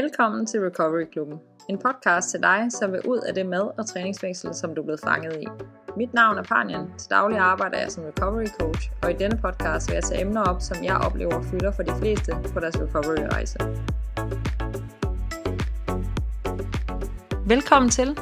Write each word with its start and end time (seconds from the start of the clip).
Velkommen 0.00 0.46
til 0.46 0.60
Recovery 0.60 1.04
Klubben. 1.12 1.38
En 1.68 1.78
podcast 1.78 2.30
til 2.30 2.42
dig, 2.42 2.66
som 2.70 2.92
vil 2.92 3.00
ud 3.08 3.18
af 3.18 3.34
det 3.34 3.46
mad- 3.46 3.78
og 3.78 3.86
træningsfængsel, 3.86 4.54
som 4.54 4.74
du 4.74 4.80
er 4.80 4.84
blevet 4.84 5.00
fanget 5.00 5.42
i. 5.42 5.46
Mit 5.96 6.14
navn 6.14 6.38
er 6.38 6.42
Panjan. 6.42 6.98
Til 6.98 7.10
daglig 7.10 7.38
arbejder 7.38 7.78
jeg 7.78 7.92
som 7.92 8.04
recovery 8.04 8.46
coach, 8.60 8.90
og 9.02 9.10
i 9.10 9.14
denne 9.14 9.38
podcast 9.42 9.88
vil 9.88 9.94
jeg 9.94 10.04
tage 10.04 10.20
emner 10.20 10.42
op, 10.42 10.60
som 10.60 10.84
jeg 10.84 10.96
oplever 10.96 11.42
fylder 11.42 11.72
for 11.72 11.82
de 11.82 11.92
fleste 12.00 12.32
på 12.52 12.60
deres 12.60 12.76
recovery-rejse. 12.80 13.58
Velkommen 17.46 17.90
til. 17.90 18.18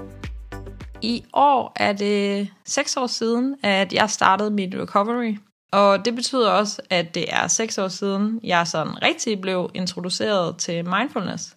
I 1.02 1.24
år 1.32 1.72
er 1.76 1.92
det 1.92 2.48
6 2.66 2.96
år 2.96 3.06
siden, 3.06 3.56
at 3.62 3.92
jeg 3.92 4.10
startede 4.10 4.50
mit 4.50 4.74
recovery. 4.74 5.36
Og 5.72 6.04
det 6.04 6.14
betyder 6.14 6.50
også, 6.50 6.82
at 6.90 7.14
det 7.14 7.24
er 7.34 7.46
6 7.46 7.78
år 7.78 7.88
siden, 7.88 8.40
jeg 8.42 8.66
sådan 8.66 9.02
rigtig 9.02 9.40
blev 9.40 9.70
introduceret 9.74 10.56
til 10.58 10.84
mindfulness. 10.84 11.56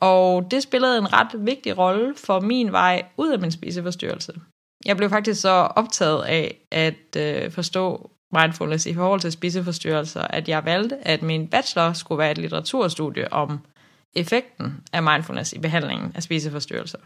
Og 0.00 0.50
det 0.50 0.62
spillede 0.62 0.98
en 0.98 1.12
ret 1.12 1.46
vigtig 1.46 1.78
rolle 1.78 2.14
for 2.16 2.40
min 2.40 2.72
vej 2.72 3.04
ud 3.16 3.32
af 3.32 3.38
min 3.38 3.50
spiseforstyrrelse. 3.50 4.32
Jeg 4.84 4.96
blev 4.96 5.10
faktisk 5.10 5.40
så 5.40 5.50
optaget 5.50 6.24
af 6.24 6.66
at 6.70 7.16
øh, 7.16 7.50
forstå 7.50 8.10
mindfulness 8.32 8.86
i 8.86 8.94
forhold 8.94 9.20
til 9.20 9.32
spiseforstyrrelser, 9.32 10.22
at 10.22 10.48
jeg 10.48 10.64
valgte, 10.64 10.96
at 11.08 11.22
min 11.22 11.48
bachelor 11.48 11.92
skulle 11.92 12.18
være 12.18 12.30
et 12.30 12.38
litteraturstudie 12.38 13.32
om 13.32 13.58
effekten 14.16 14.84
af 14.92 15.02
mindfulness 15.02 15.52
i 15.52 15.58
behandlingen 15.58 16.12
af 16.14 16.22
spiseforstyrrelser. 16.22 16.98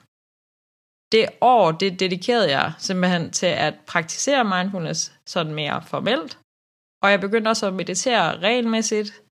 Det 1.13 1.29
år, 1.41 1.73
det 1.73 2.01
dedikerede 2.01 2.51
jeg 2.51 2.73
simpelthen 2.79 3.31
til 3.31 3.47
at 3.47 3.75
praktisere 3.87 4.45
mindfulness 4.45 5.13
sådan 5.27 5.55
mere 5.55 5.83
formelt, 5.83 6.39
og 7.03 7.11
jeg 7.11 7.21
begyndte 7.21 7.49
også 7.49 7.67
at 7.67 7.75
meditere 7.75 8.39
regelmæssigt. 8.39 9.23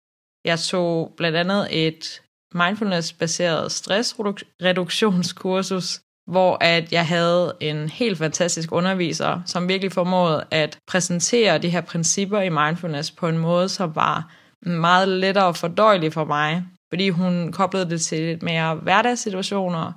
Jeg 0.45 0.59
tog 0.59 1.13
blandt 1.17 1.37
andet 1.37 1.87
et 1.87 2.21
mindfulness-baseret 2.55 3.71
stressreduktionskursus, 3.71 5.99
hvor 6.31 6.57
at 6.61 6.93
jeg 6.93 7.07
havde 7.07 7.55
en 7.59 7.89
helt 7.89 8.17
fantastisk 8.17 8.71
underviser, 8.71 9.41
som 9.45 9.67
virkelig 9.67 9.91
formåede 9.91 10.45
at 10.51 10.79
præsentere 10.87 11.57
de 11.57 11.69
her 11.69 11.81
principper 11.81 12.41
i 12.41 12.49
mindfulness 12.49 13.11
på 13.11 13.27
en 13.27 13.37
måde, 13.37 13.69
som 13.69 13.95
var 13.95 14.31
meget 14.69 15.07
lettere 15.07 15.53
fordøjelig 15.53 16.13
for 16.13 16.25
mig, 16.25 16.65
fordi 16.89 17.09
hun 17.09 17.51
koblede 17.51 17.89
det 17.89 18.01
til 18.01 18.21
lidt 18.21 18.43
mere 18.43 18.75
hverdagssituationer, 18.75 19.91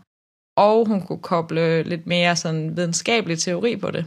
og 0.57 0.87
hun 0.87 1.07
kunne 1.07 1.23
koble 1.23 1.83
lidt 1.83 2.07
mere 2.07 2.37
sådan 2.37 2.77
videnskabelig 2.77 3.39
teori 3.39 3.77
på 3.77 3.91
det. 3.91 4.07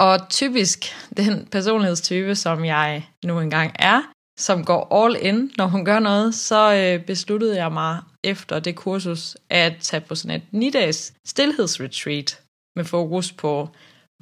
Og 0.00 0.28
typisk 0.28 0.78
den 1.16 1.48
personlighedstype, 1.52 2.34
som 2.34 2.64
jeg 2.64 3.08
nu 3.24 3.40
engang 3.40 3.72
er, 3.78 4.02
som 4.38 4.64
går 4.64 5.04
all 5.04 5.16
in, 5.20 5.50
når 5.56 5.66
hun 5.66 5.84
gør 5.84 5.98
noget, 5.98 6.34
så 6.34 6.74
øh, 6.74 7.06
besluttede 7.06 7.56
jeg 7.56 7.72
mig 7.72 8.00
efter 8.24 8.58
det 8.58 8.76
kursus 8.76 9.36
at 9.50 9.72
tage 9.80 10.00
på 10.00 10.14
sådan 10.14 10.42
et 10.52 10.64
9-dages 10.64 11.12
stillhedsretreat 11.26 12.40
med 12.76 12.84
fokus 12.84 13.32
på 13.32 13.68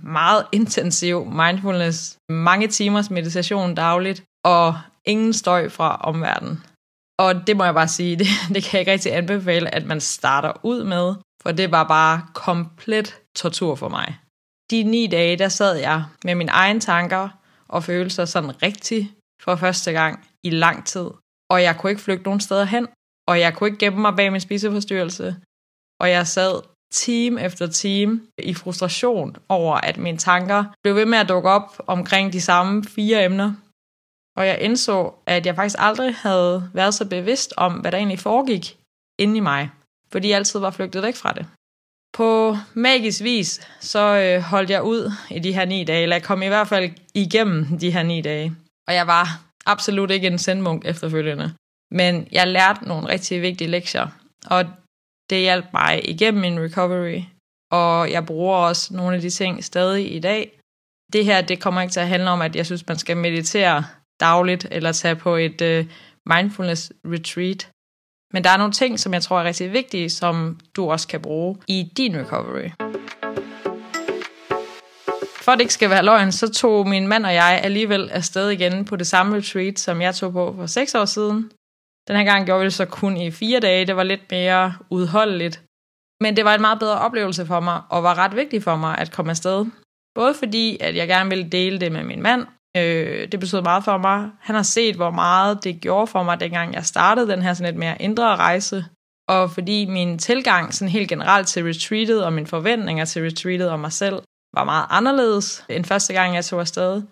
meget 0.02 0.46
intensiv 0.52 1.26
mindfulness, 1.26 2.16
mange 2.28 2.68
timers 2.68 3.10
meditation 3.10 3.74
dagligt 3.74 4.22
og 4.44 4.78
ingen 5.04 5.32
støj 5.32 5.68
fra 5.68 5.96
omverdenen. 5.96 6.62
Og 7.18 7.46
det 7.46 7.56
må 7.56 7.64
jeg 7.64 7.74
bare 7.74 7.88
sige, 7.88 8.16
det, 8.20 8.26
det 8.48 8.62
kan 8.62 8.72
jeg 8.72 8.80
ikke 8.80 8.92
rigtig 8.92 9.16
anbefale, 9.16 9.74
at 9.74 9.86
man 9.86 10.00
starter 10.00 10.52
ud 10.62 10.84
med, 10.84 11.14
for 11.42 11.52
det 11.52 11.70
var 11.70 11.84
bare 11.84 12.26
komplet 12.34 13.20
tortur 13.36 13.74
for 13.74 13.88
mig. 13.88 14.18
De 14.70 14.82
ni 14.82 15.06
dage, 15.06 15.36
der 15.36 15.48
sad 15.48 15.76
jeg 15.76 16.04
med 16.24 16.34
mine 16.34 16.50
egne 16.50 16.80
tanker 16.80 17.28
og 17.68 17.84
følelser 17.84 18.24
sådan 18.24 18.62
rigtig 18.62 19.12
for 19.42 19.56
første 19.56 19.92
gang 19.92 20.28
i 20.44 20.50
lang 20.50 20.86
tid. 20.86 21.10
Og 21.50 21.62
jeg 21.62 21.76
kunne 21.76 21.90
ikke 21.90 22.02
flygte 22.02 22.24
nogen 22.24 22.40
steder 22.40 22.64
hen, 22.64 22.86
og 23.28 23.40
jeg 23.40 23.54
kunne 23.54 23.68
ikke 23.68 23.78
gemme 23.78 24.00
mig 24.00 24.16
bag 24.16 24.32
min 24.32 24.40
spiseforstyrrelse. 24.40 25.36
Og 26.00 26.10
jeg 26.10 26.26
sad 26.26 26.62
time 26.92 27.42
efter 27.42 27.66
time 27.66 28.20
i 28.38 28.54
frustration 28.54 29.36
over, 29.48 29.74
at 29.74 29.98
mine 29.98 30.18
tanker 30.18 30.64
blev 30.82 30.94
ved 30.94 31.06
med 31.06 31.18
at 31.18 31.28
dukke 31.28 31.48
op 31.48 31.82
omkring 31.86 32.32
de 32.32 32.40
samme 32.40 32.84
fire 32.84 33.24
emner. 33.24 33.54
Og 34.36 34.46
jeg 34.46 34.60
indså, 34.60 35.12
at 35.26 35.46
jeg 35.46 35.54
faktisk 35.54 35.76
aldrig 35.78 36.14
havde 36.14 36.70
været 36.74 36.94
så 36.94 37.08
bevidst 37.08 37.54
om, 37.56 37.72
hvad 37.72 37.92
der 37.92 37.98
egentlig 37.98 38.18
foregik 38.18 38.76
inde 39.18 39.36
i 39.36 39.40
mig, 39.40 39.70
fordi 40.12 40.28
jeg 40.28 40.36
altid 40.36 40.60
var 40.60 40.70
flygtet 40.70 41.02
væk 41.02 41.16
fra 41.16 41.32
det. 41.32 41.46
På 42.12 42.56
magisk 42.74 43.22
vis, 43.22 43.68
så 43.80 43.98
øh, 43.98 44.42
holdt 44.42 44.70
jeg 44.70 44.82
ud 44.82 45.12
i 45.30 45.38
de 45.38 45.52
her 45.52 45.64
ni 45.64 45.84
dage, 45.84 46.02
eller 46.02 46.16
jeg 46.16 46.22
kom 46.22 46.42
i 46.42 46.46
hvert 46.46 46.68
fald 46.68 46.90
igennem 47.14 47.78
de 47.78 47.90
her 47.90 48.02
ni 48.02 48.20
dage. 48.20 48.56
Og 48.88 48.94
jeg 48.94 49.06
var 49.06 49.26
absolut 49.66 50.10
ikke 50.10 50.26
en 50.26 50.38
sendmunk 50.38 50.84
efterfølgende. 50.84 51.54
Men 51.90 52.28
jeg 52.32 52.46
lærte 52.46 52.88
nogle 52.88 53.08
rigtig 53.08 53.42
vigtige 53.42 53.70
lektier, 53.70 54.08
og 54.46 54.64
det 55.30 55.40
hjalp 55.40 55.64
mig 55.72 56.10
igennem 56.10 56.40
min 56.40 56.60
recovery. 56.60 57.22
Og 57.70 58.10
jeg 58.10 58.26
bruger 58.26 58.56
også 58.56 58.94
nogle 58.94 59.16
af 59.16 59.22
de 59.22 59.30
ting 59.30 59.64
stadig 59.64 60.14
i 60.16 60.18
dag. 60.18 60.58
Det 61.12 61.24
her, 61.24 61.40
det 61.40 61.60
kommer 61.60 61.80
ikke 61.80 61.92
til 61.92 62.00
at 62.00 62.08
handle 62.08 62.30
om, 62.30 62.42
at 62.42 62.56
jeg 62.56 62.66
synes, 62.66 62.88
man 62.88 62.98
skal 62.98 63.16
meditere 63.16 63.84
dagligt, 64.20 64.68
eller 64.70 64.92
tage 64.92 65.16
på 65.16 65.36
et 65.36 65.60
uh, 65.62 65.90
mindfulness 66.34 66.92
retreat. 67.04 67.70
Men 68.32 68.44
der 68.44 68.50
er 68.50 68.56
nogle 68.56 68.72
ting, 68.72 69.00
som 69.00 69.14
jeg 69.14 69.22
tror 69.22 69.40
er 69.40 69.44
rigtig 69.44 69.72
vigtige, 69.72 70.10
som 70.10 70.60
du 70.76 70.90
også 70.90 71.08
kan 71.08 71.20
bruge 71.20 71.56
i 71.68 71.92
din 71.96 72.16
recovery. 72.16 72.70
For 75.46 75.52
at 75.52 75.58
det 75.58 75.64
ikke 75.64 75.74
skal 75.74 75.90
være 75.90 76.04
løgn, 76.04 76.32
så 76.32 76.52
tog 76.52 76.88
min 76.88 77.08
mand 77.08 77.26
og 77.26 77.34
jeg 77.34 77.60
alligevel 77.64 78.10
afsted 78.10 78.50
igen 78.50 78.84
på 78.84 78.96
det 78.96 79.06
samme 79.06 79.36
retreat, 79.36 79.78
som 79.78 80.02
jeg 80.02 80.14
tog 80.14 80.32
på 80.32 80.54
for 80.56 80.66
seks 80.66 80.94
år 80.94 81.04
siden. 81.04 81.50
Den 82.08 82.16
her 82.16 82.24
gang 82.24 82.46
gjorde 82.46 82.60
vi 82.60 82.64
det 82.64 82.74
så 82.74 82.84
kun 82.84 83.16
i 83.16 83.30
fire 83.30 83.60
dage. 83.60 83.86
Det 83.86 83.96
var 83.96 84.02
lidt 84.02 84.30
mere 84.30 84.74
udholdeligt. 84.90 85.62
Men 86.20 86.36
det 86.36 86.44
var 86.44 86.54
en 86.54 86.60
meget 86.60 86.78
bedre 86.78 86.98
oplevelse 86.98 87.46
for 87.46 87.60
mig, 87.60 87.82
og 87.90 88.02
var 88.02 88.18
ret 88.18 88.36
vigtigt 88.36 88.64
for 88.64 88.76
mig 88.76 88.98
at 88.98 89.12
komme 89.12 89.30
afsted. 89.30 89.66
Både 90.14 90.34
fordi, 90.34 90.76
at 90.80 90.96
jeg 90.96 91.08
gerne 91.08 91.30
ville 91.30 91.48
dele 91.48 91.80
det 91.80 91.92
med 91.92 92.04
min 92.04 92.22
mand. 92.22 92.46
Øh, 92.76 93.28
det 93.32 93.40
betød 93.40 93.62
meget 93.62 93.84
for 93.84 93.98
mig. 93.98 94.30
Han 94.40 94.54
har 94.54 94.62
set, 94.62 94.96
hvor 94.96 95.10
meget 95.10 95.64
det 95.64 95.80
gjorde 95.80 96.06
for 96.06 96.22
mig, 96.22 96.40
dengang 96.40 96.74
jeg 96.74 96.84
startede 96.84 97.28
den 97.28 97.42
her 97.42 97.54
sådan 97.54 97.72
lidt 97.72 97.78
mere 97.78 98.02
indre 98.02 98.36
rejse. 98.36 98.84
Og 99.28 99.50
fordi 99.50 99.86
min 99.86 100.18
tilgang 100.18 100.74
sådan 100.74 100.92
helt 100.92 101.08
generelt 101.08 101.48
til 101.48 101.64
retreatet, 101.64 102.24
og 102.24 102.32
mine 102.32 102.46
forventninger 102.46 103.04
til 103.04 103.22
retreatet 103.22 103.70
og 103.70 103.80
mig 103.80 103.92
selv, 103.92 104.22
var 104.56 104.64
meget 104.64 104.86
anderledes 104.90 105.64
end 105.68 105.84
første 105.84 106.12
gang, 106.12 106.34
jeg 106.34 106.44
tog 106.44 106.60
afsted. 106.60 107.02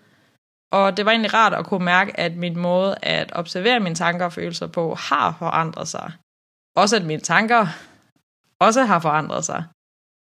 Og 0.71 0.97
det 0.97 1.05
var 1.05 1.11
egentlig 1.11 1.33
rart 1.33 1.53
at 1.53 1.65
kunne 1.65 1.85
mærke, 1.85 2.19
at 2.19 2.35
min 2.35 2.59
måde 2.59 2.95
at 3.01 3.31
observere 3.35 3.79
mine 3.79 3.95
tanker 3.95 4.25
og 4.25 4.33
følelser 4.33 4.67
på 4.67 4.95
har 4.95 5.35
forandret 5.39 5.87
sig. 5.87 6.11
Også 6.75 6.95
at 6.95 7.05
mine 7.05 7.21
tanker 7.21 7.67
også 8.59 8.83
har 8.83 8.99
forandret 8.99 9.45
sig. 9.45 9.63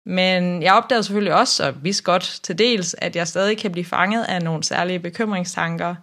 Men 0.07 0.63
jeg 0.63 0.75
opdagede 0.75 1.03
selvfølgelig 1.03 1.35
også, 1.35 1.69
og 1.69 1.85
vidste 1.85 2.05
godt 2.05 2.41
til 2.43 2.59
dels, 2.59 2.95
at 2.99 3.17
jeg 3.17 3.29
stadig 3.29 3.59
kan 3.59 3.73
blive 3.73 3.85
fanget 3.85 4.25
af 4.25 4.43
nogle 4.43 4.65
særlige 4.65 5.01
bekymringstanker 5.01 5.95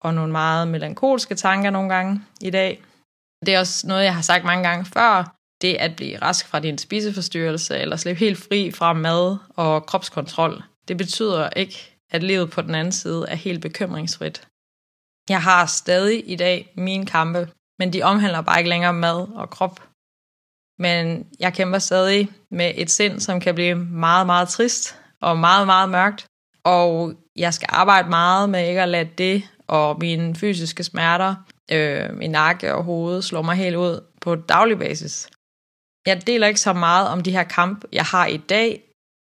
og 0.00 0.14
nogle 0.14 0.32
meget 0.32 0.68
melankolske 0.68 1.34
tanker 1.34 1.70
nogle 1.70 1.94
gange 1.94 2.20
i 2.40 2.50
dag. 2.50 2.82
Det 3.46 3.54
er 3.54 3.58
også 3.58 3.86
noget, 3.86 4.04
jeg 4.04 4.14
har 4.14 4.22
sagt 4.22 4.44
mange 4.44 4.68
gange 4.68 4.84
før. 4.84 5.39
Det 5.62 5.74
at 5.74 5.96
blive 5.96 6.18
rask 6.22 6.46
fra 6.46 6.60
din 6.60 6.78
spiseforstyrrelse 6.78 7.78
eller 7.78 7.96
slippe 7.96 8.20
helt 8.20 8.38
fri 8.38 8.70
fra 8.70 8.92
mad 8.92 9.36
og 9.56 9.86
kropskontrol, 9.86 10.62
det 10.88 10.96
betyder 10.96 11.50
ikke, 11.50 11.96
at 12.10 12.22
livet 12.22 12.50
på 12.50 12.62
den 12.62 12.74
anden 12.74 12.92
side 12.92 13.24
er 13.28 13.34
helt 13.34 13.62
bekymringsfrit. 13.62 14.48
Jeg 15.28 15.42
har 15.42 15.66
stadig 15.66 16.30
i 16.30 16.36
dag 16.36 16.72
mine 16.76 17.06
kampe, 17.06 17.48
men 17.78 17.92
de 17.92 18.02
omhandler 18.02 18.40
bare 18.40 18.58
ikke 18.58 18.70
længere 18.70 18.92
mad 18.92 19.26
og 19.34 19.50
krop. 19.50 19.82
Men 20.78 21.26
jeg 21.40 21.54
kæmper 21.54 21.78
stadig 21.78 22.30
med 22.50 22.72
et 22.76 22.90
sind, 22.90 23.20
som 23.20 23.40
kan 23.40 23.54
blive 23.54 23.74
meget, 23.74 24.26
meget 24.26 24.48
trist 24.48 24.98
og 25.20 25.38
meget, 25.38 25.66
meget 25.66 25.90
mørkt. 25.90 26.26
Og 26.64 27.14
jeg 27.36 27.54
skal 27.54 27.68
arbejde 27.72 28.08
meget 28.08 28.50
med 28.50 28.68
ikke 28.68 28.82
at 28.82 28.88
lade 28.88 29.10
det 29.18 29.42
og 29.66 29.98
mine 30.00 30.34
fysiske 30.34 30.84
smerter, 30.84 31.34
øh, 31.72 32.08
i 32.22 32.28
nakke 32.28 32.74
og 32.74 32.84
hoved 32.84 33.22
slår 33.22 33.42
mig 33.42 33.56
helt 33.56 33.76
ud 33.76 34.00
på 34.20 34.34
daglig 34.34 34.78
basis. 34.78 35.30
Jeg 36.06 36.26
deler 36.26 36.46
ikke 36.46 36.60
så 36.60 36.72
meget 36.72 37.08
om 37.08 37.22
de 37.22 37.30
her 37.30 37.44
kamp, 37.44 37.84
jeg 37.92 38.04
har 38.04 38.26
i 38.26 38.36
dag. 38.36 38.82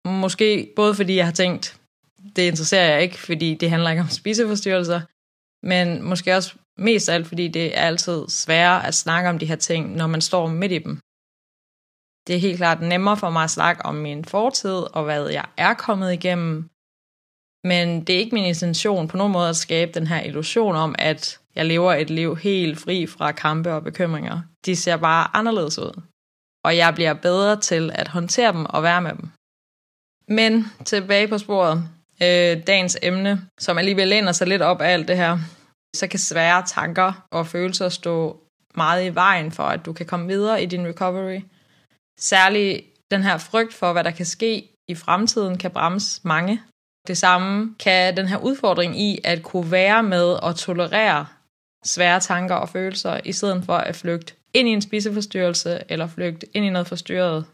Måske 0.06 0.74
både 0.76 0.96
fordi 0.96 1.16
jeg 1.16 1.26
har 1.26 1.34
tænkt, 1.34 1.82
det 2.36 2.42
interesserer 2.42 2.92
jeg 2.92 3.02
ikke, 3.02 3.18
fordi 3.18 3.56
det 3.56 3.70
handler 3.70 3.90
ikke 3.90 4.02
om 4.02 4.10
spiseforstyrrelser, 4.10 5.02
men 5.66 6.04
måske 6.04 6.36
også 6.36 6.56
mest 6.78 7.10
af 7.10 7.14
alt, 7.14 7.28
fordi 7.28 7.48
det 7.48 7.78
er 7.78 7.82
altid 7.82 8.28
sværere 8.30 8.88
at 8.88 8.94
snakke 8.94 9.30
om 9.30 9.40
de 9.40 9.46
her 9.46 9.56
ting, 9.56 9.96
når 9.96 10.08
man 10.08 10.22
står 10.22 10.48
midt 10.48 10.72
i 10.72 10.78
dem. 10.78 11.00
Det 12.28 12.36
er 12.36 12.40
helt 12.40 12.58
klart 12.58 12.82
nemmere 12.82 13.18
for 13.18 13.30
mig 13.30 13.44
at 13.44 13.50
snakke 13.50 13.86
om 13.86 13.96
min 13.96 14.26
fortid 14.26 14.96
og 14.96 15.04
hvad 15.04 15.28
jeg 15.28 15.46
er 15.58 15.74
kommet 15.74 16.14
igennem, 16.14 16.70
men 17.64 18.04
det 18.04 18.16
er 18.16 18.20
ikke 18.20 18.36
min 18.36 18.46
intention 18.46 19.08
på 19.08 19.18
nogen 19.18 19.34
måde 19.34 19.50
at 19.50 19.56
skabe 19.56 19.92
den 19.92 20.08
her 20.08 20.22
illusion 20.22 20.76
om, 20.76 20.96
at 21.00 21.40
jeg 21.56 21.66
lever 21.66 21.94
et 21.94 22.10
liv 22.10 22.36
helt 22.36 22.80
fri 22.80 23.08
fra 23.08 23.32
kampe 23.32 23.74
og 23.74 23.84
bekymringer. 23.84 24.42
De 24.66 24.76
ser 24.76 24.98
bare 24.98 25.36
anderledes 25.36 25.80
ud. 25.80 26.02
Og 26.66 26.78
jeg 26.78 26.96
bliver 26.96 27.14
bedre 27.14 27.60
til 27.60 27.92
at 27.94 28.08
håndtere 28.08 28.54
dem 28.54 28.66
og 28.66 28.84
være 28.84 29.02
med 29.02 29.12
dem. 29.12 29.30
Men 30.28 30.66
tilbage 30.86 31.28
på 31.28 31.38
sporet 31.38 31.78
øh, 32.24 32.68
dagens 32.68 32.98
emne, 33.02 33.42
som 33.60 33.78
alligevel 33.78 34.08
læner 34.08 34.32
sig 34.32 34.48
lidt 34.48 34.62
op 34.62 34.82
af 34.82 34.94
alt 34.94 35.08
det 35.08 35.18
her, 35.18 35.38
så 35.96 36.08
kan 36.08 36.20
svære 36.20 36.64
tanker 36.68 37.28
og 37.32 37.48
følelser 37.48 37.90
stå 37.90 38.40
meget 38.76 39.06
i 39.06 39.16
vejen 39.16 39.52
for, 39.52 39.64
at 39.64 39.86
du 39.86 39.94
kan 39.94 40.06
komme 40.06 40.28
videre 40.28 40.64
i 40.64 40.66
din 40.66 40.88
recovery. 40.88 41.42
Særligt 42.20 42.86
den 43.12 43.24
her 43.24 43.38
frygt 43.38 43.74
for, 43.74 43.94
hvad 43.94 44.04
der 44.04 44.12
kan 44.12 44.26
ske 44.26 44.70
i 44.88 44.96
fremtiden, 44.96 45.58
kan 45.58 45.72
bremse 45.72 46.22
mange. 46.24 46.62
Det 47.08 47.18
samme 47.18 47.76
kan 47.80 48.18
den 48.18 48.28
her 48.28 48.38
udfordring 48.38 49.00
i 49.00 49.20
at 49.24 49.44
kunne 49.44 49.72
være 49.72 50.04
med 50.04 50.24
og 50.24 50.56
tolerere 50.56 51.26
svære 51.86 52.20
tanker 52.20 52.56
og 52.56 52.70
følelser, 52.70 53.20
i 53.26 53.32
stedet 53.32 53.64
for 53.66 53.74
at 53.74 53.96
flygte 53.96 54.34
ind 54.54 54.68
i 54.68 54.72
en 54.72 54.82
spiseforstyrrelse 54.82 55.84
eller 55.90 56.08
flygte 56.08 56.48
ind 56.56 56.66
i 56.66 56.70
noget 56.70 56.88
forstyrret. 56.88 57.46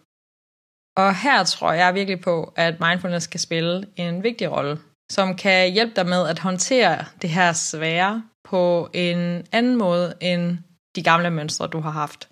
Og 0.98 1.16
her 1.16 1.44
tror 1.44 1.72
jeg 1.72 1.94
virkelig 1.94 2.22
på, 2.22 2.54
at 2.56 2.80
mindfulness 2.80 3.28
kan 3.28 3.40
spille 3.40 3.88
en 3.96 4.24
vigtig 4.24 4.52
rolle, 4.52 4.80
som 5.12 5.36
kan 5.36 5.72
hjælpe 5.72 5.96
dig 5.96 6.06
med 6.06 6.28
at 6.28 6.40
håndtere 6.40 7.06
det 7.22 7.30
her 7.30 7.54
svære 7.54 8.24
på 8.44 8.90
en 8.94 9.48
anden 9.52 9.76
måde 9.76 10.14
end 10.22 10.58
de 10.96 11.04
gamle 11.04 11.30
mønstre, 11.30 11.68
du 11.68 11.80
har 11.80 11.92
haft. 11.92 12.30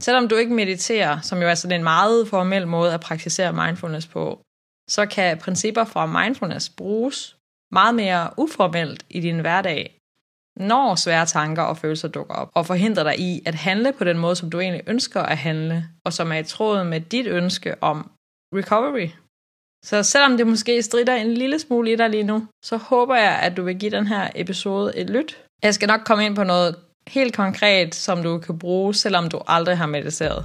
Selvom 0.00 0.28
du 0.28 0.36
ikke 0.36 0.54
mediterer, 0.54 1.20
som 1.20 1.42
jo 1.42 1.48
er 1.48 1.54
sådan 1.54 1.80
en 1.80 1.84
meget 1.84 2.28
formel 2.28 2.66
måde 2.66 2.94
at 2.94 3.00
praktisere 3.00 3.52
mindfulness 3.52 4.06
på, 4.06 4.40
så 4.88 5.06
kan 5.06 5.38
principper 5.38 5.84
fra 5.84 6.06
mindfulness 6.06 6.70
bruges 6.70 7.36
meget 7.72 7.94
mere 7.94 8.30
uformelt 8.36 9.06
i 9.10 9.20
din 9.20 9.38
hverdag, 9.38 9.99
når 10.60 10.94
svære 10.94 11.26
tanker 11.26 11.62
og 11.62 11.76
følelser 11.76 12.08
dukker 12.08 12.34
op, 12.34 12.50
og 12.54 12.66
forhindrer 12.66 13.04
dig 13.04 13.20
i 13.20 13.42
at 13.46 13.54
handle 13.54 13.92
på 13.92 14.04
den 14.04 14.18
måde, 14.18 14.36
som 14.36 14.50
du 14.50 14.60
egentlig 14.60 14.82
ønsker 14.86 15.22
at 15.22 15.36
handle, 15.36 15.84
og 16.04 16.12
som 16.12 16.32
er 16.32 16.36
i 16.36 16.44
tråd 16.44 16.84
med 16.84 17.00
dit 17.00 17.26
ønske 17.26 17.82
om 17.82 18.10
recovery. 18.54 19.08
Så 19.84 20.02
selvom 20.02 20.36
det 20.36 20.46
måske 20.46 20.82
strider 20.82 21.14
en 21.14 21.34
lille 21.34 21.58
smule 21.58 21.92
i 21.92 21.96
dig 21.96 22.10
lige 22.10 22.22
nu, 22.22 22.46
så 22.64 22.76
håber 22.76 23.16
jeg, 23.16 23.38
at 23.42 23.56
du 23.56 23.62
vil 23.62 23.78
give 23.78 23.90
den 23.90 24.06
her 24.06 24.28
episode 24.34 24.96
et 24.96 25.10
lyt. 25.10 25.38
Jeg 25.62 25.74
skal 25.74 25.88
nok 25.88 26.00
komme 26.04 26.26
ind 26.26 26.36
på 26.36 26.44
noget 26.44 26.76
helt 27.08 27.36
konkret, 27.36 27.94
som 27.94 28.22
du 28.22 28.38
kan 28.38 28.58
bruge, 28.58 28.94
selvom 28.94 29.28
du 29.28 29.40
aldrig 29.46 29.78
har 29.78 29.86
mediteret. 29.86 30.44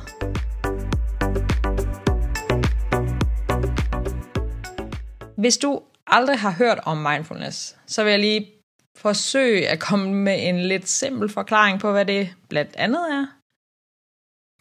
Hvis 5.38 5.58
du 5.58 5.82
aldrig 6.08 6.40
har 6.40 6.52
hørt 6.52 6.80
om 6.84 6.98
mindfulness, 6.98 7.76
så 7.88 8.04
vil 8.04 8.10
jeg 8.12 8.20
lige 8.20 8.55
forsøge 8.95 9.69
at 9.69 9.80
komme 9.80 10.13
med 10.13 10.50
en 10.50 10.59
lidt 10.59 10.88
simpel 10.89 11.30
forklaring 11.30 11.80
på, 11.80 11.92
hvad 11.92 12.06
det 12.06 12.36
blandt 12.50 12.75
andet 12.75 13.12
er. 13.12 13.25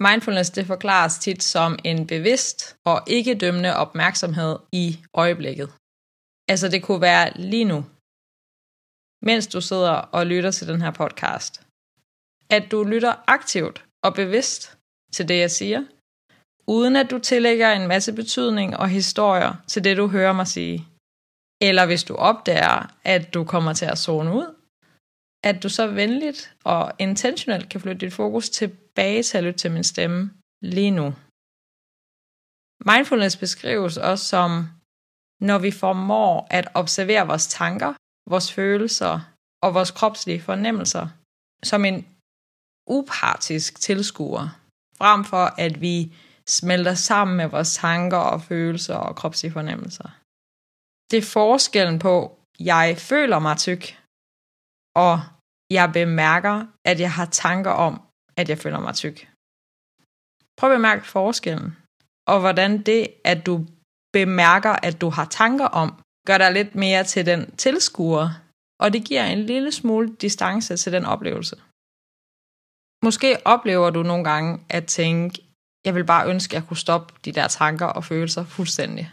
Mindfulness 0.02 0.50
det 0.50 0.66
forklares 0.66 1.18
tit 1.18 1.42
som 1.42 1.78
en 1.84 2.06
bevidst 2.06 2.76
og 2.84 3.02
ikke 3.06 3.34
dømmende 3.34 3.76
opmærksomhed 3.76 4.58
i 4.72 4.98
øjeblikket. 5.14 5.72
Altså 6.48 6.68
det 6.68 6.82
kunne 6.82 7.00
være 7.00 7.32
lige 7.36 7.64
nu, 7.64 7.84
mens 9.22 9.46
du 9.46 9.60
sidder 9.60 9.90
og 9.90 10.26
lytter 10.26 10.50
til 10.50 10.68
den 10.68 10.80
her 10.80 10.90
podcast. 10.90 11.62
At 12.50 12.70
du 12.70 12.84
lytter 12.84 13.14
aktivt 13.26 13.84
og 14.02 14.14
bevidst 14.14 14.78
til 15.12 15.28
det, 15.28 15.38
jeg 15.38 15.50
siger, 15.50 15.84
uden 16.66 16.96
at 16.96 17.10
du 17.10 17.18
tillægger 17.18 17.72
en 17.72 17.88
masse 17.88 18.12
betydning 18.12 18.76
og 18.76 18.88
historier 18.88 19.52
til 19.66 19.84
det, 19.84 19.96
du 19.96 20.06
hører 20.08 20.32
mig 20.32 20.46
sige. 20.46 20.86
Eller 21.68 21.86
hvis 21.86 22.04
du 22.04 22.14
opdager, 22.14 22.76
at 23.04 23.34
du 23.34 23.44
kommer 23.44 23.72
til 23.72 23.86
at 23.86 23.98
zone 23.98 24.30
ud, 24.40 24.48
at 25.48 25.62
du 25.62 25.68
så 25.68 25.86
venligt 25.86 26.40
og 26.64 26.92
intentionelt 26.98 27.68
kan 27.70 27.80
flytte 27.80 28.06
dit 28.06 28.12
fokus 28.12 28.50
tilbage 28.50 29.22
til 29.22 29.38
at 29.38 29.44
lytte 29.44 29.58
til 29.58 29.70
min 29.70 29.84
stemme 29.84 30.20
lige 30.62 30.90
nu. 30.90 31.06
Mindfulness 32.90 33.36
beskrives 33.36 33.96
også 33.96 34.24
som, 34.24 34.50
når 35.40 35.58
vi 35.58 35.70
formår 35.70 36.46
at 36.50 36.68
observere 36.74 37.26
vores 37.26 37.46
tanker, 37.46 37.92
vores 38.30 38.52
følelser 38.52 39.14
og 39.62 39.74
vores 39.74 39.90
kropslige 39.90 40.40
fornemmelser 40.40 41.08
som 41.62 41.84
en 41.84 42.06
upartisk 42.86 43.80
tilskuer, 43.80 44.46
frem 44.98 45.24
for 45.24 45.44
at 45.64 45.80
vi 45.80 46.12
smelter 46.48 46.94
sammen 46.94 47.36
med 47.36 47.46
vores 47.46 47.74
tanker 47.74 48.16
og 48.16 48.42
følelser 48.42 48.94
og 48.94 49.16
kropslige 49.16 49.52
fornemmelser. 49.52 50.23
Det 51.10 51.18
er 51.18 51.32
forskellen 51.38 51.98
på, 51.98 52.38
jeg 52.60 52.96
føler 52.98 53.38
mig 53.38 53.56
tyk, 53.66 53.82
og 55.04 55.14
jeg 55.70 55.92
bemærker, 55.92 56.66
at 56.90 57.00
jeg 57.00 57.12
har 57.12 57.26
tanker 57.26 57.70
om, 57.70 58.02
at 58.36 58.48
jeg 58.48 58.58
føler 58.58 58.80
mig 58.80 58.94
tyk. 58.94 59.28
Prøv 60.58 60.70
at 60.70 60.76
bemærke 60.76 61.06
forskellen, 61.06 61.76
og 62.32 62.40
hvordan 62.40 62.82
det, 62.82 63.02
at 63.24 63.46
du 63.46 63.66
bemærker, 64.12 64.74
at 64.88 65.00
du 65.00 65.08
har 65.16 65.24
tanker 65.24 65.68
om, 65.82 65.88
gør 66.26 66.38
dig 66.38 66.52
lidt 66.52 66.74
mere 66.74 67.04
til 67.04 67.26
den 67.26 67.56
tilskuer, 67.56 68.28
og 68.82 68.92
det 68.92 69.04
giver 69.04 69.24
en 69.24 69.42
lille 69.52 69.72
smule 69.72 70.16
distance 70.16 70.76
til 70.76 70.92
den 70.92 71.04
oplevelse. 71.04 71.56
Måske 73.04 73.46
oplever 73.54 73.90
du 73.90 74.02
nogle 74.02 74.24
gange 74.24 74.50
at 74.68 74.86
tænke, 74.86 75.44
jeg 75.84 75.94
vil 75.94 76.04
bare 76.04 76.28
ønske, 76.32 76.50
at 76.52 76.60
jeg 76.60 76.68
kunne 76.68 76.84
stoppe 76.86 77.14
de 77.24 77.32
der 77.32 77.48
tanker 77.48 77.86
og 77.86 78.04
følelser 78.04 78.44
fuldstændig. 78.44 79.12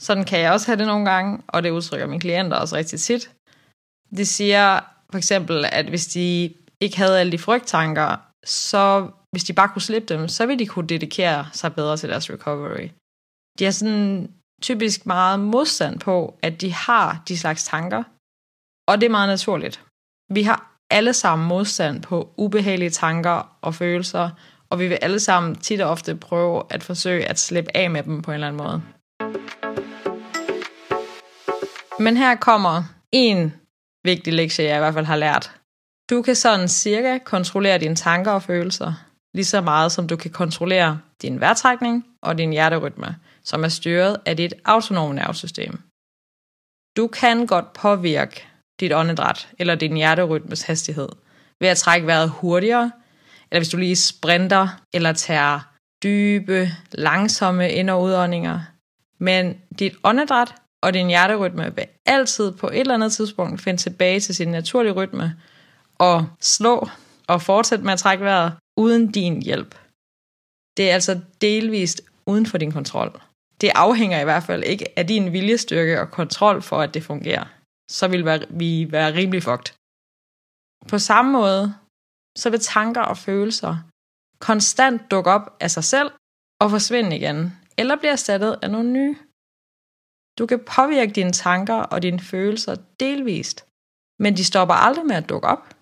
Sådan 0.00 0.24
kan 0.24 0.40
jeg 0.40 0.52
også 0.52 0.66
have 0.66 0.78
det 0.78 0.86
nogle 0.86 1.10
gange, 1.10 1.42
og 1.48 1.62
det 1.62 1.70
udtrykker 1.70 2.06
mine 2.06 2.20
klienter 2.20 2.56
også 2.56 2.76
rigtig 2.76 3.00
tit. 3.00 3.30
De 4.16 4.26
siger 4.26 4.80
for 5.10 5.18
eksempel, 5.18 5.64
at 5.72 5.86
hvis 5.88 6.06
de 6.06 6.54
ikke 6.80 6.96
havde 6.96 7.20
alle 7.20 7.32
de 7.32 7.38
frygttanker, 7.38 8.16
så 8.44 9.10
hvis 9.30 9.44
de 9.44 9.52
bare 9.52 9.68
kunne 9.68 9.82
slippe 9.82 10.14
dem, 10.14 10.28
så 10.28 10.46
ville 10.46 10.58
de 10.58 10.66
kunne 10.66 10.86
dedikere 10.86 11.46
sig 11.52 11.74
bedre 11.74 11.96
til 11.96 12.08
deres 12.08 12.30
recovery. 12.30 12.88
De 13.58 13.64
har 13.64 13.70
sådan 13.70 14.32
typisk 14.62 15.06
meget 15.06 15.40
modstand 15.40 16.00
på, 16.00 16.38
at 16.42 16.60
de 16.60 16.72
har 16.72 17.22
de 17.28 17.38
slags 17.38 17.64
tanker, 17.64 18.02
og 18.88 19.00
det 19.00 19.06
er 19.06 19.10
meget 19.10 19.28
naturligt. 19.28 19.84
Vi 20.32 20.42
har 20.42 20.76
alle 20.90 21.12
sammen 21.12 21.48
modstand 21.48 22.02
på 22.02 22.34
ubehagelige 22.36 22.90
tanker 22.90 23.58
og 23.62 23.74
følelser, 23.74 24.30
og 24.70 24.78
vi 24.78 24.88
vil 24.88 24.98
alle 25.02 25.20
sammen 25.20 25.54
tit 25.54 25.80
og 25.80 25.90
ofte 25.90 26.16
prøve 26.16 26.62
at 26.70 26.82
forsøge 26.82 27.26
at 27.26 27.38
slippe 27.38 27.76
af 27.76 27.90
med 27.90 28.02
dem 28.02 28.22
på 28.22 28.30
en 28.30 28.34
eller 28.34 28.48
anden 28.48 28.62
måde. 28.62 28.82
Men 32.00 32.16
her 32.16 32.34
kommer 32.34 32.82
en 33.12 33.54
vigtig 34.04 34.32
lektie, 34.32 34.64
jeg 34.64 34.76
i 34.76 34.78
hvert 34.78 34.94
fald 34.94 35.06
har 35.06 35.16
lært. 35.16 35.52
Du 36.10 36.22
kan 36.22 36.34
sådan 36.34 36.68
cirka 36.68 37.18
kontrollere 37.18 37.78
dine 37.78 37.96
tanker 37.96 38.30
og 38.30 38.42
følelser, 38.42 38.92
lige 39.34 39.44
så 39.44 39.60
meget 39.60 39.92
som 39.92 40.08
du 40.08 40.16
kan 40.16 40.30
kontrollere 40.30 41.00
din 41.22 41.40
vejrtrækning 41.40 42.06
og 42.22 42.38
din 42.38 42.50
hjerterytme, 42.50 43.16
som 43.44 43.64
er 43.64 43.68
styret 43.68 44.16
af 44.26 44.36
dit 44.36 44.54
autonome 44.64 45.14
nervesystem. 45.14 45.80
Du 46.96 47.06
kan 47.06 47.46
godt 47.46 47.72
påvirke 47.72 48.46
dit 48.80 48.92
åndedræt 48.92 49.48
eller 49.58 49.74
din 49.74 49.96
hjerterytmes 49.96 50.62
hastighed 50.62 51.08
ved 51.60 51.68
at 51.68 51.76
trække 51.76 52.06
vejret 52.06 52.30
hurtigere, 52.30 52.92
eller 53.50 53.60
hvis 53.60 53.68
du 53.68 53.76
lige 53.76 53.96
sprinter 53.96 54.68
eller 54.94 55.12
tager 55.12 55.60
dybe, 56.02 56.68
langsomme 56.92 57.72
ind- 57.72 57.90
og 57.90 58.02
udåndinger. 58.02 58.60
Men 59.18 59.60
dit 59.78 59.96
åndedræt 60.04 60.54
og 60.82 60.94
din 60.94 61.06
hjerterytme 61.06 61.74
vil 61.74 61.86
altid 62.06 62.52
på 62.52 62.66
et 62.66 62.80
eller 62.80 62.94
andet 62.94 63.12
tidspunkt 63.12 63.60
finde 63.60 63.80
tilbage 63.80 64.20
til 64.20 64.34
sin 64.34 64.48
naturlige 64.48 64.92
rytme 64.92 65.36
og 65.98 66.26
slå 66.40 66.88
og 67.26 67.42
fortsætte 67.42 67.84
med 67.84 67.92
at 67.92 67.98
trække 67.98 68.24
vejret 68.24 68.52
uden 68.76 69.12
din 69.12 69.42
hjælp. 69.42 69.74
Det 70.76 70.90
er 70.90 70.94
altså 70.94 71.20
delvist 71.40 72.02
uden 72.26 72.46
for 72.46 72.58
din 72.58 72.72
kontrol. 72.72 73.20
Det 73.60 73.70
afhænger 73.74 74.20
i 74.20 74.24
hvert 74.24 74.42
fald 74.42 74.62
ikke 74.64 74.98
af 74.98 75.06
din 75.06 75.32
viljestyrke 75.32 76.00
og 76.00 76.10
kontrol 76.10 76.62
for, 76.62 76.80
at 76.80 76.94
det 76.94 77.02
fungerer. 77.02 77.44
Så 77.90 78.08
vil 78.08 78.24
vi 78.50 78.88
være 78.90 79.14
rimelig 79.14 79.42
fucked. 79.42 79.74
På 80.88 80.98
samme 80.98 81.32
måde, 81.32 81.74
så 82.38 82.50
vil 82.50 82.60
tanker 82.60 83.00
og 83.00 83.18
følelser 83.18 83.76
konstant 84.38 85.10
dukke 85.10 85.30
op 85.30 85.56
af 85.60 85.70
sig 85.70 85.84
selv 85.84 86.10
og 86.60 86.70
forsvinde 86.70 87.16
igen, 87.16 87.52
eller 87.78 87.96
blive 87.96 88.12
erstattet 88.12 88.58
af 88.62 88.70
nogle 88.70 88.90
nye. 88.90 89.16
Du 90.38 90.46
kan 90.46 90.60
påvirke 90.76 91.12
dine 91.12 91.32
tanker 91.32 91.74
og 91.74 92.02
dine 92.02 92.20
følelser 92.20 92.76
delvist, 93.00 93.66
men 94.22 94.36
de 94.36 94.44
stopper 94.44 94.74
aldrig 94.74 95.06
med 95.06 95.16
at 95.16 95.28
dukke 95.28 95.48
op. 95.48 95.74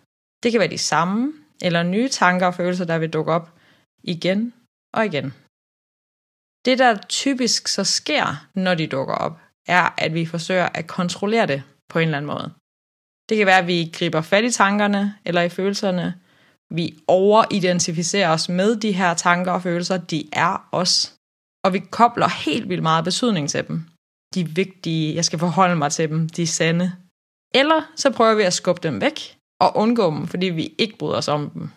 Det 0.42 0.52
kan 0.52 0.60
være 0.60 0.70
de 0.70 0.78
samme, 0.78 1.32
eller 1.62 1.82
nye 1.82 2.08
tanker 2.08 2.46
og 2.46 2.54
følelser, 2.54 2.84
der 2.84 2.98
vil 2.98 3.10
dukke 3.10 3.32
op 3.32 3.50
igen 4.02 4.54
og 4.94 5.06
igen. 5.06 5.34
Det, 6.64 6.78
der 6.78 6.96
typisk 7.08 7.68
så 7.68 7.84
sker, 7.84 8.46
når 8.54 8.74
de 8.74 8.86
dukker 8.86 9.14
op, 9.14 9.40
er, 9.66 9.94
at 9.98 10.14
vi 10.14 10.26
forsøger 10.26 10.68
at 10.74 10.86
kontrollere 10.86 11.46
det 11.46 11.62
på 11.88 11.98
en 11.98 12.04
eller 12.04 12.16
anden 12.16 12.26
måde. 12.26 12.52
Det 13.28 13.36
kan 13.36 13.46
være, 13.46 13.58
at 13.58 13.66
vi 13.66 13.90
griber 13.92 14.20
fat 14.20 14.44
i 14.44 14.50
tankerne 14.50 15.18
eller 15.24 15.42
i 15.42 15.48
følelserne. 15.48 16.20
Vi 16.70 16.98
overidentificerer 17.06 18.30
os 18.32 18.48
med 18.48 18.76
de 18.76 18.92
her 18.92 19.14
tanker 19.14 19.52
og 19.52 19.62
følelser. 19.62 19.96
De 19.96 20.28
er 20.32 20.68
os. 20.72 21.14
Og 21.64 21.72
vi 21.72 21.78
kobler 21.78 22.28
helt 22.28 22.68
vildt 22.68 22.82
meget 22.82 23.04
betydning 23.04 23.50
til 23.50 23.68
dem 23.68 23.87
de 24.34 24.48
vigtige, 24.48 25.14
jeg 25.14 25.24
skal 25.24 25.38
forholde 25.38 25.76
mig 25.76 25.92
til 25.92 26.08
dem, 26.08 26.28
de 26.28 26.46
sande. 26.46 26.92
Eller 27.54 27.92
så 27.96 28.10
prøver 28.10 28.34
vi 28.34 28.42
at 28.42 28.52
skubbe 28.52 28.80
dem 28.82 29.00
væk 29.00 29.36
og 29.60 29.76
undgå 29.76 30.10
dem, 30.10 30.26
fordi 30.26 30.46
vi 30.46 30.74
ikke 30.78 30.98
bryder 30.98 31.16
os 31.16 31.28
om 31.28 31.50
dem. 31.50 31.70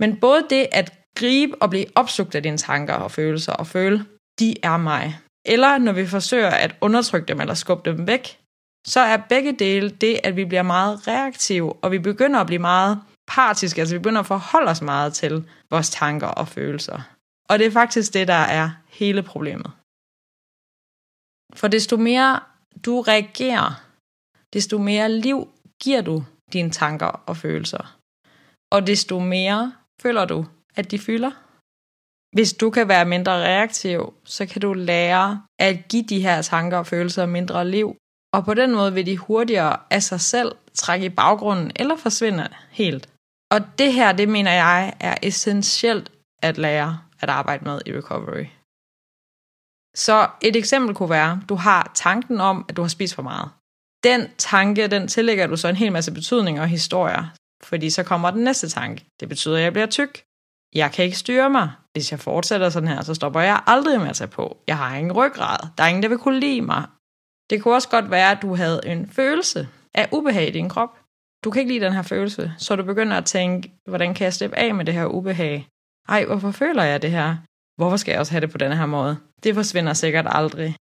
Men 0.00 0.20
både 0.20 0.46
det 0.50 0.66
at 0.72 0.92
gribe 1.16 1.62
og 1.62 1.70
blive 1.70 1.86
opsugt 1.94 2.34
af 2.34 2.42
dine 2.42 2.56
tanker 2.56 2.94
og 2.94 3.10
følelser 3.10 3.52
og 3.52 3.66
føle, 3.66 4.06
de 4.38 4.54
er 4.62 4.76
mig. 4.76 5.18
Eller 5.46 5.78
når 5.78 5.92
vi 5.92 6.06
forsøger 6.06 6.50
at 6.50 6.76
undertrykke 6.80 7.26
dem 7.26 7.40
eller 7.40 7.54
skubbe 7.54 7.90
dem 7.90 8.06
væk, 8.06 8.38
så 8.86 9.00
er 9.00 9.16
begge 9.16 9.52
dele 9.52 9.90
det, 9.90 10.20
at 10.24 10.36
vi 10.36 10.44
bliver 10.44 10.62
meget 10.62 11.08
reaktive, 11.08 11.72
og 11.72 11.90
vi 11.90 11.98
begynder 11.98 12.40
at 12.40 12.46
blive 12.46 12.58
meget 12.58 13.02
partiske, 13.26 13.80
altså 13.80 13.94
vi 13.94 13.98
begynder 13.98 14.20
at 14.20 14.26
forholde 14.26 14.70
os 14.70 14.82
meget 14.82 15.14
til 15.14 15.44
vores 15.70 15.90
tanker 15.90 16.26
og 16.26 16.48
følelser. 16.48 17.00
Og 17.48 17.58
det 17.58 17.66
er 17.66 17.70
faktisk 17.70 18.14
det, 18.14 18.28
der 18.28 18.34
er 18.34 18.70
hele 18.88 19.22
problemet. 19.22 19.70
For 21.54 21.68
desto 21.68 21.96
mere 21.96 22.40
du 22.84 23.00
reagerer, 23.00 23.84
desto 24.52 24.78
mere 24.78 25.12
liv 25.12 25.48
giver 25.82 26.00
du 26.00 26.24
dine 26.52 26.70
tanker 26.70 27.06
og 27.26 27.36
følelser. 27.36 27.96
Og 28.72 28.86
desto 28.86 29.18
mere 29.18 29.72
føler 30.02 30.24
du, 30.24 30.46
at 30.76 30.90
de 30.90 30.98
fylder. 30.98 31.30
Hvis 32.36 32.52
du 32.52 32.70
kan 32.70 32.88
være 32.88 33.04
mindre 33.04 33.32
reaktiv, 33.32 34.14
så 34.24 34.46
kan 34.46 34.60
du 34.60 34.72
lære 34.72 35.42
at 35.58 35.88
give 35.88 36.02
de 36.02 36.20
her 36.20 36.42
tanker 36.42 36.78
og 36.78 36.86
følelser 36.86 37.26
mindre 37.26 37.68
liv. 37.68 37.96
Og 38.32 38.44
på 38.44 38.54
den 38.54 38.72
måde 38.72 38.94
vil 38.94 39.06
de 39.06 39.18
hurtigere 39.18 39.76
af 39.90 40.02
sig 40.02 40.20
selv 40.20 40.52
trække 40.74 41.06
i 41.06 41.08
baggrunden 41.08 41.70
eller 41.76 41.96
forsvinde 41.96 42.48
helt. 42.70 43.08
Og 43.50 43.60
det 43.78 43.92
her, 43.92 44.12
det 44.12 44.28
mener 44.28 44.52
jeg, 44.52 44.94
er 45.00 45.14
essentielt 45.22 46.12
at 46.42 46.58
lære 46.58 47.00
at 47.20 47.28
arbejde 47.28 47.64
med 47.64 47.80
i 47.86 47.92
recovery. 47.92 48.46
Så 49.94 50.28
et 50.40 50.56
eksempel 50.56 50.94
kunne 50.94 51.10
være, 51.10 51.40
du 51.48 51.54
har 51.54 51.90
tanken 51.94 52.40
om, 52.40 52.64
at 52.68 52.76
du 52.76 52.82
har 52.82 52.88
spist 52.88 53.14
for 53.14 53.22
meget. 53.22 53.50
Den 54.04 54.28
tanke, 54.38 54.86
den 54.86 55.08
tillægger 55.08 55.46
du 55.46 55.56
så 55.56 55.68
en 55.68 55.76
hel 55.76 55.92
masse 55.92 56.12
betydninger 56.12 56.62
og 56.62 56.68
historier, 56.68 57.24
fordi 57.62 57.90
så 57.90 58.02
kommer 58.02 58.30
den 58.30 58.44
næste 58.44 58.68
tanke. 58.68 59.04
Det 59.20 59.28
betyder, 59.28 59.56
at 59.56 59.62
jeg 59.62 59.72
bliver 59.72 59.86
tyk. 59.86 60.22
Jeg 60.74 60.92
kan 60.92 61.04
ikke 61.04 61.18
styre 61.18 61.50
mig. 61.50 61.70
Hvis 61.92 62.12
jeg 62.12 62.20
fortsætter 62.20 62.68
sådan 62.70 62.88
her, 62.88 63.02
så 63.02 63.14
stopper 63.14 63.40
jeg 63.40 63.62
aldrig 63.66 64.00
med 64.00 64.08
at 64.08 64.16
tage 64.16 64.28
på. 64.28 64.58
Jeg 64.66 64.78
har 64.78 64.96
ingen 64.96 65.12
ryggrad. 65.12 65.58
Der 65.78 65.84
er 65.84 65.88
ingen, 65.88 66.02
der 66.02 66.08
vil 66.08 66.18
kunne 66.18 66.40
lide 66.40 66.62
mig. 66.62 66.84
Det 67.50 67.62
kunne 67.62 67.74
også 67.74 67.88
godt 67.88 68.10
være, 68.10 68.30
at 68.30 68.38
du 68.42 68.54
havde 68.54 68.80
en 68.84 69.08
følelse 69.08 69.68
af 69.94 70.08
ubehag 70.12 70.48
i 70.48 70.50
din 70.50 70.68
krop. 70.68 70.98
Du 71.44 71.50
kan 71.50 71.60
ikke 71.60 71.72
lide 71.72 71.84
den 71.84 71.92
her 71.92 72.02
følelse, 72.02 72.52
så 72.58 72.76
du 72.76 72.82
begynder 72.82 73.16
at 73.16 73.24
tænke, 73.24 73.72
hvordan 73.88 74.14
kan 74.14 74.24
jeg 74.24 74.34
slippe 74.34 74.56
af 74.56 74.74
med 74.74 74.84
det 74.84 74.94
her 74.94 75.06
ubehag? 75.06 75.68
Ej, 76.08 76.24
hvorfor 76.24 76.50
føler 76.50 76.82
jeg 76.82 77.02
det 77.02 77.10
her? 77.10 77.36
Hvorfor 77.76 77.96
skal 77.96 78.12
jeg 78.12 78.20
også 78.20 78.32
have 78.32 78.40
det 78.40 78.50
på 78.50 78.58
denne 78.58 78.76
her 78.76 78.86
måde? 78.86 79.16
Det 79.42 79.54
forsvinder 79.54 79.92
sikkert 79.92 80.26
aldrig. 80.28 80.76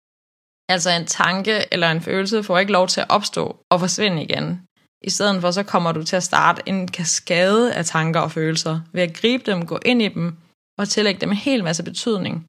Altså 0.68 0.90
en 0.90 1.06
tanke 1.06 1.54
eller 1.72 1.90
en 1.90 2.00
følelse 2.00 2.42
får 2.42 2.58
ikke 2.58 2.72
lov 2.72 2.88
til 2.88 3.00
at 3.00 3.10
opstå 3.10 3.56
og 3.70 3.80
forsvinde 3.80 4.22
igen. 4.22 4.62
I 5.04 5.10
stedet 5.10 5.40
for 5.40 5.50
så 5.50 5.62
kommer 5.62 5.92
du 5.92 6.04
til 6.04 6.16
at 6.16 6.22
starte 6.22 6.62
en 6.66 6.88
kaskade 6.88 7.74
af 7.74 7.84
tanker 7.84 8.20
og 8.20 8.32
følelser 8.32 8.80
ved 8.92 9.02
at 9.02 9.14
gribe 9.14 9.50
dem, 9.50 9.66
gå 9.66 9.78
ind 9.84 10.02
i 10.02 10.08
dem 10.08 10.36
og 10.78 10.88
tillægge 10.88 11.20
dem 11.20 11.30
en 11.30 11.36
hel 11.36 11.64
masse 11.64 11.82
betydning. 11.82 12.46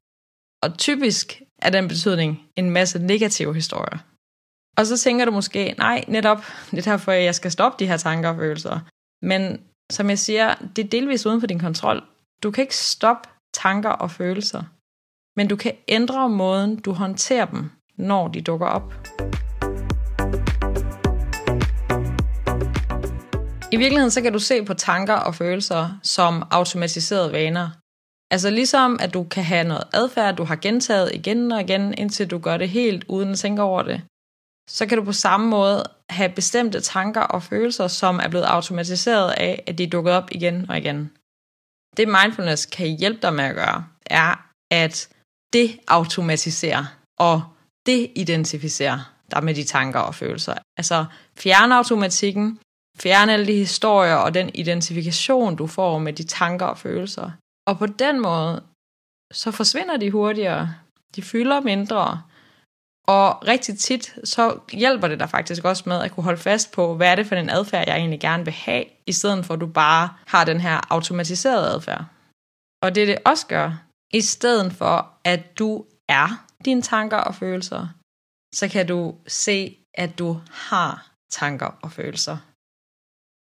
Og 0.62 0.78
typisk 0.78 1.42
er 1.62 1.70
den 1.70 1.88
betydning 1.88 2.42
en 2.56 2.70
masse 2.70 2.98
negative 2.98 3.54
historier. 3.54 3.98
Og 4.76 4.86
så 4.86 4.98
tænker 4.98 5.24
du 5.24 5.30
måske, 5.30 5.74
nej, 5.78 6.04
netop, 6.08 6.44
det 6.70 6.78
er 6.78 6.82
derfor, 6.82 7.12
jeg 7.12 7.34
skal 7.34 7.50
stoppe 7.50 7.84
de 7.84 7.88
her 7.88 7.96
tanker 7.96 8.28
og 8.28 8.36
følelser. 8.36 8.80
Men 9.22 9.60
som 9.92 10.10
jeg 10.10 10.18
siger, 10.18 10.54
det 10.76 10.84
er 10.84 10.88
delvis 10.88 11.26
uden 11.26 11.40
for 11.40 11.46
din 11.46 11.58
kontrol. 11.58 12.02
Du 12.42 12.50
kan 12.50 12.62
ikke 12.62 12.76
stoppe 12.76 13.28
tanker 13.54 13.90
og 13.90 14.10
følelser, 14.10 14.62
men 15.36 15.48
du 15.48 15.56
kan 15.56 15.72
ændre 15.88 16.28
måden, 16.28 16.76
du 16.76 16.92
håndterer 16.92 17.44
dem, 17.44 17.70
når 17.98 18.28
de 18.28 18.40
dukker 18.40 18.66
op. 18.66 18.94
I 23.72 23.76
virkeligheden 23.76 24.10
så 24.10 24.22
kan 24.22 24.32
du 24.32 24.38
se 24.38 24.64
på 24.64 24.74
tanker 24.74 25.14
og 25.14 25.34
følelser 25.34 25.98
som 26.02 26.42
automatiserede 26.50 27.32
vaner. 27.32 27.70
Altså 28.30 28.50
ligesom 28.50 28.98
at 29.00 29.14
du 29.14 29.24
kan 29.24 29.44
have 29.44 29.68
noget 29.68 29.84
adfærd, 29.92 30.36
du 30.36 30.44
har 30.44 30.56
gentaget 30.56 31.14
igen 31.14 31.52
og 31.52 31.60
igen, 31.60 31.94
indtil 31.98 32.30
du 32.30 32.38
gør 32.38 32.56
det 32.56 32.68
helt 32.68 33.04
uden 33.08 33.30
at 33.30 33.38
tænke 33.38 33.62
over 33.62 33.82
det. 33.82 34.02
Så 34.70 34.86
kan 34.86 34.98
du 34.98 35.04
på 35.04 35.12
samme 35.12 35.46
måde 35.48 35.82
have 36.10 36.28
bestemte 36.28 36.80
tanker 36.80 37.20
og 37.20 37.42
følelser, 37.42 37.88
som 37.88 38.20
er 38.22 38.28
blevet 38.28 38.44
automatiseret 38.44 39.30
af, 39.30 39.62
at 39.66 39.78
de 39.78 39.84
er 39.84 39.90
dukket 39.90 40.12
op 40.12 40.28
igen 40.32 40.70
og 40.70 40.78
igen. 40.78 41.10
Det 41.96 42.08
mindfulness 42.08 42.66
kan 42.66 42.88
hjælpe 42.88 43.22
dig 43.22 43.34
med 43.34 43.44
at 43.44 43.54
gøre, 43.54 43.86
er 44.06 44.50
at 44.70 45.08
det 45.52 45.78
automatisere 45.88 46.86
og 47.18 47.42
det 47.86 48.12
identificere 48.14 49.04
dig 49.30 49.44
med 49.44 49.54
de 49.54 49.64
tanker 49.64 50.00
og 50.00 50.14
følelser. 50.14 50.54
Altså 50.76 51.04
fjerne 51.36 51.76
automatikken, 51.76 52.58
fjerne 52.98 53.32
alle 53.32 53.46
de 53.46 53.52
historier 53.52 54.14
og 54.14 54.34
den 54.34 54.50
identifikation, 54.54 55.56
du 55.56 55.66
får 55.66 55.98
med 55.98 56.12
de 56.12 56.24
tanker 56.24 56.66
og 56.66 56.78
følelser. 56.78 57.30
Og 57.66 57.78
på 57.78 57.86
den 57.86 58.20
måde, 58.20 58.62
så 59.32 59.50
forsvinder 59.50 59.96
de 59.96 60.10
hurtigere, 60.10 60.74
de 61.16 61.22
fylder 61.22 61.60
mindre, 61.60 62.22
og 63.06 63.48
rigtig 63.48 63.78
tit, 63.78 64.18
så 64.24 64.58
hjælper 64.72 65.08
det 65.08 65.20
dig 65.20 65.30
faktisk 65.30 65.64
også 65.64 65.82
med 65.86 66.02
at 66.02 66.10
kunne 66.10 66.24
holde 66.24 66.40
fast 66.40 66.72
på, 66.72 66.94
hvad 66.94 67.10
er 67.10 67.14
det 67.14 67.26
for 67.26 67.36
en 67.36 67.50
adfærd, 67.50 67.84
jeg 67.86 67.96
egentlig 67.96 68.20
gerne 68.20 68.44
vil 68.44 68.52
have, 68.52 68.84
i 69.06 69.12
stedet 69.12 69.46
for 69.46 69.54
at 69.54 69.60
du 69.60 69.66
bare 69.66 70.08
har 70.26 70.44
den 70.44 70.60
her 70.60 70.92
automatiserede 70.92 71.70
adfærd. 71.74 72.04
Og 72.82 72.94
det 72.94 73.08
det 73.08 73.18
også 73.24 73.46
gør, 73.46 73.84
i 74.12 74.20
stedet 74.20 74.72
for 74.72 75.12
at 75.24 75.58
du 75.58 75.84
er 76.08 76.46
dine 76.64 76.82
tanker 76.82 77.16
og 77.16 77.34
følelser, 77.34 77.88
så 78.54 78.68
kan 78.68 78.86
du 78.86 79.14
se, 79.26 79.76
at 79.94 80.18
du 80.18 80.40
har 80.50 81.10
tanker 81.30 81.66
og 81.82 81.92
følelser. 81.92 82.36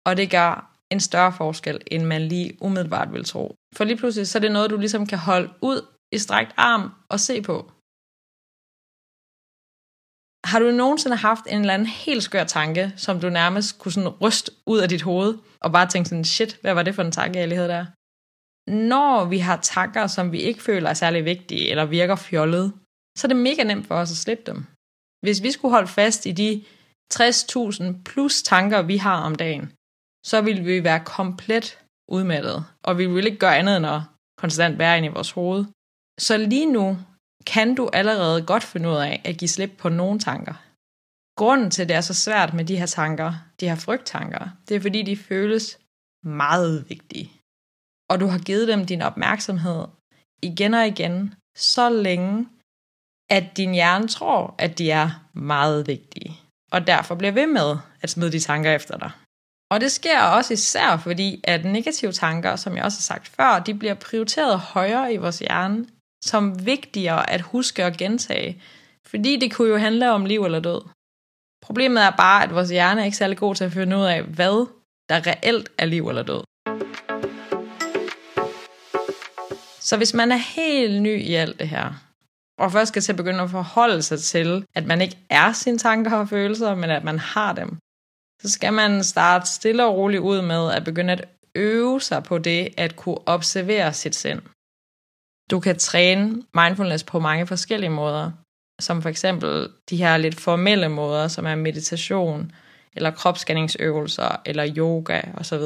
Og 0.07 0.17
det 0.17 0.31
gør 0.31 0.73
en 0.91 0.99
større 0.99 1.33
forskel, 1.33 1.81
end 1.87 2.03
man 2.05 2.21
lige 2.21 2.57
umiddelbart 2.61 3.13
vil 3.13 3.25
tro. 3.25 3.55
For 3.75 3.83
lige 3.83 3.97
pludselig, 3.97 4.27
så 4.27 4.37
er 4.37 4.41
det 4.41 4.51
noget, 4.51 4.69
du 4.69 4.77
ligesom 4.77 5.05
kan 5.05 5.17
holde 5.17 5.53
ud 5.61 5.79
i 6.11 6.17
strækt 6.17 6.53
arm 6.57 6.91
og 7.09 7.19
se 7.19 7.41
på. 7.41 7.71
Har 10.53 10.59
du 10.59 10.71
nogensinde 10.71 11.15
haft 11.15 11.45
en 11.47 11.59
eller 11.59 11.73
anden 11.73 11.87
helt 11.87 12.23
skør 12.23 12.43
tanke, 12.43 12.93
som 12.95 13.19
du 13.19 13.29
nærmest 13.29 13.79
kunne 13.79 13.91
sådan 13.91 14.09
ryste 14.09 14.51
ud 14.65 14.79
af 14.79 14.89
dit 14.89 15.01
hoved, 15.01 15.37
og 15.59 15.71
bare 15.71 15.87
tænke 15.89 16.09
sådan, 16.09 16.25
shit, 16.25 16.57
hvad 16.61 16.73
var 16.73 16.83
det 16.83 16.95
for 16.95 17.03
en 17.03 17.11
tanke, 17.11 17.39
jeg 17.39 17.47
lige 17.47 17.57
havde 17.61 17.69
der? 17.69 17.85
Når 18.89 19.25
vi 19.25 19.37
har 19.37 19.57
tanker, 19.57 20.07
som 20.07 20.31
vi 20.31 20.39
ikke 20.41 20.63
føler 20.63 20.89
er 20.89 20.93
særlig 20.93 21.25
vigtige, 21.25 21.69
eller 21.69 21.85
virker 21.85 22.15
fjollet, 22.15 22.73
så 23.17 23.27
er 23.27 23.27
det 23.27 23.37
mega 23.37 23.63
nemt 23.63 23.87
for 23.87 23.95
os 23.95 24.11
at 24.11 24.17
slippe 24.17 24.43
dem. 24.51 24.65
Hvis 25.25 25.43
vi 25.43 25.51
skulle 25.51 25.71
holde 25.71 25.87
fast 25.87 26.25
i 26.25 26.31
de 26.31 26.63
60.000 27.13 28.03
plus 28.05 28.43
tanker, 28.43 28.81
vi 28.81 28.97
har 28.97 29.21
om 29.21 29.35
dagen, 29.35 29.65
så 30.25 30.41
ville 30.41 30.63
vi 30.63 30.83
være 30.83 31.05
komplet 31.05 31.79
udmattet, 32.11 32.65
og 32.83 32.97
vi 32.97 33.05
ville 33.05 33.29
ikke 33.29 33.39
gøre 33.45 33.57
andet 33.57 33.77
end 33.77 33.85
at 33.85 34.01
konstant 34.37 34.77
være 34.77 34.97
inde 34.97 35.07
i 35.09 35.11
vores 35.11 35.31
hoved. 35.31 35.65
Så 36.19 36.37
lige 36.37 36.71
nu 36.71 36.97
kan 37.45 37.75
du 37.75 37.89
allerede 37.93 38.45
godt 38.45 38.63
finde 38.63 38.89
ud 38.89 38.95
af 38.95 39.21
at 39.25 39.37
give 39.37 39.49
slip 39.49 39.71
på 39.77 39.89
nogle 39.89 40.19
tanker. 40.19 40.53
Grunden 41.37 41.71
til, 41.71 41.81
at 41.81 41.89
det 41.89 41.95
er 41.97 42.01
så 42.01 42.13
svært 42.13 42.53
med 42.53 42.65
de 42.65 42.77
her 42.77 42.85
tanker, 42.85 43.33
de 43.59 43.69
her 43.69 43.75
frygttanker, 43.75 44.49
det 44.67 44.75
er 44.75 44.81
fordi, 44.81 45.01
de 45.01 45.17
føles 45.17 45.79
meget 46.23 46.89
vigtige. 46.89 47.31
Og 48.09 48.19
du 48.19 48.27
har 48.27 48.39
givet 48.39 48.67
dem 48.67 48.85
din 48.85 49.01
opmærksomhed 49.01 49.85
igen 50.41 50.73
og 50.73 50.87
igen, 50.87 51.33
så 51.57 51.89
længe, 51.89 52.47
at 53.29 53.57
din 53.57 53.73
hjerne 53.73 54.07
tror, 54.07 54.55
at 54.57 54.77
de 54.77 54.91
er 54.91 55.09
meget 55.33 55.87
vigtige. 55.87 56.39
Og 56.71 56.87
derfor 56.87 57.15
bliver 57.15 57.31
ved 57.31 57.47
med 57.47 57.77
at 58.01 58.09
smide 58.09 58.31
de 58.31 58.39
tanker 58.39 58.71
efter 58.75 58.97
dig. 58.97 59.11
Og 59.71 59.81
det 59.81 59.91
sker 59.91 60.21
også 60.21 60.53
især 60.53 60.97
fordi, 60.97 61.41
at 61.43 61.65
negative 61.65 62.11
tanker, 62.11 62.55
som 62.55 62.75
jeg 62.75 62.83
også 62.83 62.97
har 62.97 63.01
sagt 63.11 63.27
før, 63.27 63.59
de 63.59 63.73
bliver 63.73 63.93
prioriteret 63.93 64.59
højere 64.59 65.13
i 65.13 65.17
vores 65.17 65.39
hjerne, 65.39 65.85
som 66.25 66.65
vigtigere 66.65 67.29
at 67.29 67.41
huske 67.41 67.85
og 67.85 67.93
gentage. 67.93 68.61
Fordi 69.05 69.39
det 69.39 69.53
kunne 69.53 69.69
jo 69.69 69.77
handle 69.77 70.11
om 70.11 70.25
liv 70.25 70.45
eller 70.45 70.59
død. 70.59 70.81
Problemet 71.61 72.03
er 72.03 72.09
bare, 72.09 72.43
at 72.43 72.55
vores 72.55 72.69
hjerne 72.69 73.01
er 73.01 73.05
ikke 73.05 73.17
særlig 73.17 73.37
god 73.37 73.55
til 73.55 73.63
at 73.63 73.71
finde 73.71 73.97
ud 73.97 74.03
af, 74.03 74.23
hvad 74.23 74.67
der 75.09 75.27
reelt 75.27 75.69
er 75.77 75.85
liv 75.85 76.09
eller 76.09 76.23
død. 76.23 76.43
Så 79.79 79.97
hvis 79.97 80.13
man 80.13 80.31
er 80.31 80.41
helt 80.55 81.01
ny 81.01 81.21
i 81.21 81.33
alt 81.33 81.59
det 81.59 81.69
her, 81.69 81.93
og 82.59 82.71
først 82.71 82.87
skal 82.87 83.01
til 83.01 83.11
at 83.11 83.17
begynde 83.17 83.43
at 83.43 83.49
forholde 83.49 84.01
sig 84.01 84.19
til, 84.19 84.65
at 84.75 84.85
man 84.85 85.01
ikke 85.01 85.17
er 85.29 85.53
sine 85.53 85.77
tanker 85.77 86.17
og 86.17 86.29
følelser, 86.29 86.75
men 86.75 86.89
at 86.89 87.03
man 87.03 87.19
har 87.19 87.53
dem, 87.53 87.77
så 88.41 88.49
skal 88.49 88.73
man 88.73 89.03
starte 89.03 89.49
stille 89.49 89.85
og 89.85 89.95
roligt 89.95 90.21
ud 90.21 90.41
med 90.41 90.71
at 90.71 90.83
begynde 90.83 91.13
at 91.13 91.25
øve 91.55 92.01
sig 92.01 92.23
på 92.23 92.37
det 92.37 92.73
at 92.77 92.95
kunne 92.95 93.27
observere 93.27 93.93
sit 93.93 94.15
sind. 94.15 94.41
Du 95.51 95.59
kan 95.59 95.77
træne 95.77 96.43
mindfulness 96.53 97.03
på 97.03 97.19
mange 97.19 97.47
forskellige 97.47 97.89
måder, 97.89 98.31
som 98.81 99.01
for 99.01 99.09
eksempel 99.09 99.69
de 99.89 99.97
her 99.97 100.17
lidt 100.17 100.41
formelle 100.41 100.89
måder, 100.89 101.27
som 101.27 101.45
er 101.45 101.55
meditation, 101.55 102.51
eller 102.95 103.11
kropsscanningsøvelser, 103.11 104.41
eller 104.45 104.75
yoga 104.77 105.21
osv. 105.33 105.63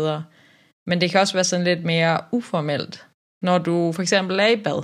Men 0.87 1.01
det 1.01 1.11
kan 1.11 1.19
også 1.19 1.33
være 1.33 1.43
sådan 1.43 1.65
lidt 1.65 1.83
mere 1.83 2.21
uformelt, 2.31 3.07
når 3.41 3.57
du 3.57 3.91
for 3.91 4.01
eksempel 4.01 4.39
er 4.39 4.47
i 4.47 4.63
bad. 4.63 4.83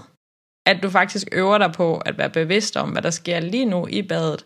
At 0.66 0.84
du 0.84 0.90
faktisk 0.90 1.28
øver 1.32 1.58
dig 1.58 1.72
på 1.72 1.98
at 1.98 2.18
være 2.18 2.30
bevidst 2.30 2.78
om, 2.78 2.90
hvad 2.90 3.02
der 3.02 3.10
sker 3.10 3.40
lige 3.40 3.66
nu 3.66 3.88
i 3.88 4.02
badet. 4.02 4.46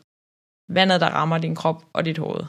Vandet, 0.69 1.01
der 1.01 1.07
rammer 1.07 1.37
din 1.37 1.55
krop 1.55 1.85
og 1.93 2.05
dit 2.05 2.17
hoved. 2.17 2.45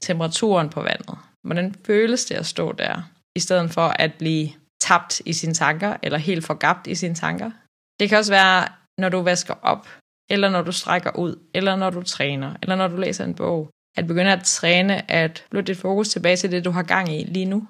Temperaturen 0.00 0.70
på 0.70 0.82
vandet. 0.82 1.18
Hvordan 1.42 1.74
føles 1.86 2.24
det 2.24 2.34
at 2.34 2.46
stå 2.46 2.72
der, 2.72 3.02
i 3.36 3.40
stedet 3.40 3.70
for 3.70 3.88
at 3.98 4.14
blive 4.18 4.50
tabt 4.90 5.20
i 5.30 5.32
sine 5.32 5.54
tanker, 5.54 5.96
eller 6.02 6.18
helt 6.18 6.44
forgabt 6.44 6.86
i 6.86 6.94
sine 6.94 7.14
tanker. 7.14 7.50
Det 8.00 8.08
kan 8.08 8.18
også 8.18 8.32
være, 8.32 8.68
når 8.98 9.08
du 9.08 9.22
vasker 9.22 9.54
op, 9.62 9.88
eller 10.30 10.50
når 10.50 10.62
du 10.62 10.72
strækker 10.72 11.12
ud, 11.24 11.32
eller 11.54 11.76
når 11.76 11.90
du 11.90 12.02
træner, 12.02 12.50
eller 12.62 12.76
når 12.76 12.88
du 12.88 12.96
læser 12.96 13.24
en 13.24 13.34
bog. 13.34 13.70
At 13.96 14.06
begynde 14.06 14.32
at 14.32 14.44
træne 14.44 15.10
at 15.10 15.46
flytte 15.50 15.72
dit 15.72 15.80
fokus 15.80 16.08
tilbage 16.08 16.36
til 16.36 16.52
det, 16.52 16.64
du 16.64 16.70
har 16.70 16.82
gang 16.82 17.08
i 17.18 17.24
lige 17.24 17.44
nu. 17.44 17.68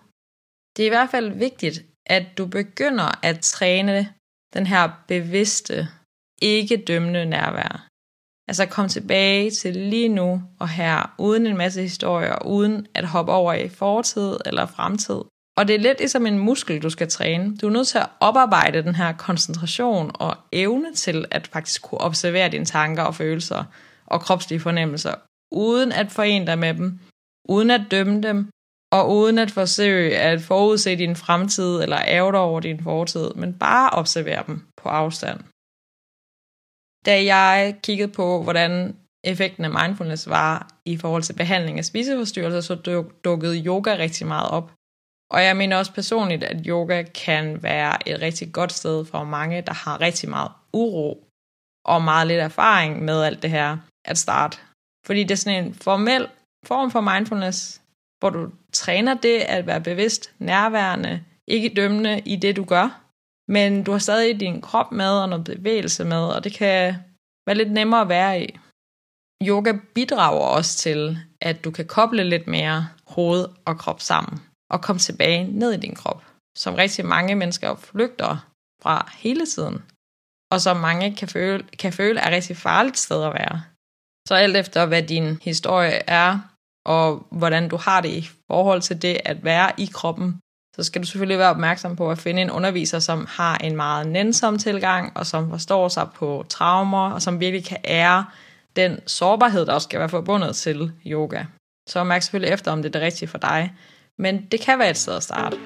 Det 0.77 0.83
er 0.83 0.87
i 0.87 0.97
hvert 0.97 1.11
fald 1.11 1.31
vigtigt, 1.31 1.85
at 2.07 2.25
du 2.39 2.47
begynder 2.47 3.25
at 3.25 3.41
træne 3.41 4.15
den 4.55 4.67
her 4.67 5.05
bevidste, 5.09 5.89
ikke 6.43 6.85
dømmende 6.89 7.25
nærvær. 7.25 7.87
Altså 8.49 8.67
kom 8.67 8.89
tilbage 8.89 9.51
til 9.51 9.77
lige 9.77 10.09
nu 10.09 10.43
og 10.61 10.69
her, 10.69 11.15
uden 11.19 11.47
en 11.47 11.57
masse 11.57 11.83
historier, 11.83 12.47
uden 12.47 12.87
at 12.95 13.07
hoppe 13.07 13.33
over 13.33 13.53
i 13.55 13.69
fortid 13.69 14.37
eller 14.47 14.67
fremtid. 14.67 15.21
Og 15.59 15.69
det 15.69 15.75
er 15.75 15.81
lidt 15.81 15.99
ligesom 15.99 16.27
en 16.27 16.39
muskel, 16.39 16.83
du 16.83 16.91
skal 16.91 17.09
træne. 17.09 17.57
Du 17.57 17.67
er 17.67 17.71
nødt 17.71 17.89
til 17.89 17.99
at 17.99 18.09
oparbejde 18.21 18.83
den 18.83 18.95
her 18.95 19.13
koncentration 19.13 20.11
og 20.15 20.37
evne 20.53 20.95
til 20.95 21.25
at 21.31 21.47
faktisk 21.47 21.83
kunne 21.83 22.01
observere 22.01 22.49
dine 22.49 22.65
tanker 22.65 23.03
og 23.03 23.15
følelser 23.15 23.65
og 24.07 24.21
kropslige 24.21 24.61
fornemmelser, 24.61 25.15
uden 25.53 25.93
at 25.93 26.13
forene 26.13 26.47
dig 26.47 26.59
med 26.59 26.75
dem, 26.75 26.99
uden 27.49 27.71
at 27.71 27.83
dømme 27.91 28.23
dem, 28.23 28.51
og 28.93 29.11
uden 29.17 29.39
at 29.39 29.51
forsøge 29.51 30.19
at 30.19 30.41
forudse 30.43 30.97
din 30.97 31.17
fremtid 31.17 31.83
eller 31.83 31.99
ærge 32.07 32.33
dig 32.33 32.41
over 32.41 32.61
din 32.61 32.83
fortid, 32.83 33.31
men 33.35 33.55
bare 33.55 33.91
observere 33.91 34.45
dem 34.47 34.67
på 34.77 34.89
afstand. 34.89 35.41
Da 37.07 37.25
jeg 37.25 37.77
kiggede 37.83 38.13
på, 38.13 38.43
hvordan 38.43 38.97
effekten 39.25 39.65
af 39.65 39.71
mindfulness 39.71 40.29
var 40.29 40.71
i 40.85 40.97
forhold 40.97 41.23
til 41.23 41.37
behandling 41.37 41.79
af 41.79 41.85
spiseforstyrrelser, 41.85 42.61
så 42.61 42.75
dukkede 43.25 43.65
yoga 43.67 43.97
rigtig 43.97 44.27
meget 44.27 44.51
op. 44.51 44.73
Og 45.31 45.43
jeg 45.43 45.57
mener 45.57 45.77
også 45.77 45.93
personligt, 45.93 46.45
at 46.45 46.67
yoga 46.67 47.03
kan 47.03 47.63
være 47.63 48.09
et 48.09 48.21
rigtig 48.23 48.53
godt 48.53 48.73
sted 48.73 49.05
for 49.05 49.25
mange, 49.25 49.63
der 49.63 49.73
har 49.73 50.01
rigtig 50.01 50.29
meget 50.29 50.53
uro 50.73 51.25
og 51.85 52.03
meget 52.03 52.27
lidt 52.27 52.41
erfaring 52.41 53.05
med 53.05 53.23
alt 53.23 53.43
det 53.43 53.51
her 53.51 53.79
at 54.05 54.19
starte. 54.19 54.59
Fordi 55.07 55.23
det 55.23 55.31
er 55.31 55.37
sådan 55.37 55.65
en 55.65 55.75
formel 55.75 56.29
form 56.67 56.91
for 56.91 57.01
mindfulness, 57.01 57.83
hvor 58.19 58.31
du 58.31 58.51
træner 58.73 59.15
det 59.15 59.39
at 59.39 59.67
være 59.67 59.81
bevidst, 59.81 60.33
nærværende, 60.39 61.25
ikke 61.49 61.73
dømmende 61.77 62.21
i 62.21 62.37
det, 62.37 62.57
du 62.57 62.65
gør. 62.65 63.01
Men 63.49 63.85
du 63.85 63.91
har 63.93 63.99
stadig 63.99 64.41
din 64.41 64.61
krop 64.61 64.93
med 64.93 65.11
og 65.11 65.29
noget 65.29 65.45
bevægelse 65.45 66.05
med, 66.05 66.23
og 66.37 66.45
det 66.45 66.53
kan 66.53 66.95
være 67.47 67.57
lidt 67.57 67.73
nemmere 67.73 68.01
at 68.01 68.09
være 68.09 68.43
i. 68.43 68.59
Yoga 69.43 69.73
bidrager 69.95 70.41
også 70.41 70.79
til, 70.79 71.19
at 71.41 71.65
du 71.65 71.71
kan 71.71 71.87
koble 71.87 72.25
lidt 72.25 72.47
mere 72.47 72.89
hoved 73.07 73.47
og 73.65 73.79
krop 73.79 74.01
sammen 74.01 74.41
og 74.71 74.81
komme 74.83 75.01
tilbage 75.01 75.45
ned 75.45 75.73
i 75.73 75.77
din 75.77 75.95
krop, 75.95 76.25
som 76.59 76.75
rigtig 76.75 77.07
mange 77.07 77.35
mennesker 77.35 77.75
flygter 77.75 78.47
fra 78.83 79.13
hele 79.19 79.47
tiden, 79.47 79.83
og 80.53 80.61
som 80.61 80.77
mange 80.77 81.17
kan 81.17 81.29
føle, 81.29 81.65
kan 81.79 81.93
føle 81.93 82.21
er 82.21 82.31
rigtig 82.31 82.57
farligt 82.57 82.99
sted 82.99 83.25
at 83.25 83.35
være. 83.35 83.63
Så 84.29 84.35
alt 84.35 84.57
efter 84.57 84.87
hvad 84.87 85.03
din 85.03 85.39
historie 85.43 86.01
er, 86.07 86.39
og 86.87 87.27
hvordan 87.31 87.69
du 87.69 87.77
har 87.77 88.01
det 88.01 88.09
i 88.09 88.31
forhold 88.47 88.83
til 88.83 89.03
det 89.03 89.21
at 89.25 89.45
være 89.45 89.73
i 89.79 89.91
kroppen, 89.93 90.41
så 90.77 90.83
skal 90.83 91.03
du 91.03 91.07
selvfølgelig 91.07 91.39
være 91.39 91.51
opmærksom 91.51 91.97
på 91.97 92.11
at 92.11 92.19
finde 92.19 92.43
en 92.43 92.51
underviser, 92.51 92.99
som 92.99 93.27
har 93.29 93.57
en 93.57 93.77
meget 93.77 94.07
nænsom 94.07 94.59
tilgang, 94.59 95.17
og 95.17 95.27
som 95.27 95.51
forstår 95.51 95.89
sig 95.89 96.09
på 96.15 96.45
traumer, 96.49 97.11
og 97.11 97.23
som 97.23 97.41
virkelig 97.41 97.65
kan 97.65 97.79
ære 97.85 98.25
den 98.77 99.09
sårbarhed, 99.09 99.67
der 99.67 99.73
også 99.73 99.85
skal 99.85 100.01
være 100.01 100.09
forbundet 100.09 100.57
til 100.57 100.93
yoga. 101.07 101.45
Så 101.89 102.05
mærk 102.05 102.23
selvfølgelig 102.23 102.53
efter, 102.53 102.73
om 102.73 102.83
det 102.83 102.89
er 102.89 102.93
det 102.93 103.03
rigtige 103.03 103.29
for 103.29 103.39
dig. 103.39 103.75
Men 104.21 104.47
det 104.53 104.61
kan 104.61 104.79
være 104.79 104.91
et 104.91 104.97
sted 104.97 105.17
at 105.17 105.23
starte. 105.23 105.57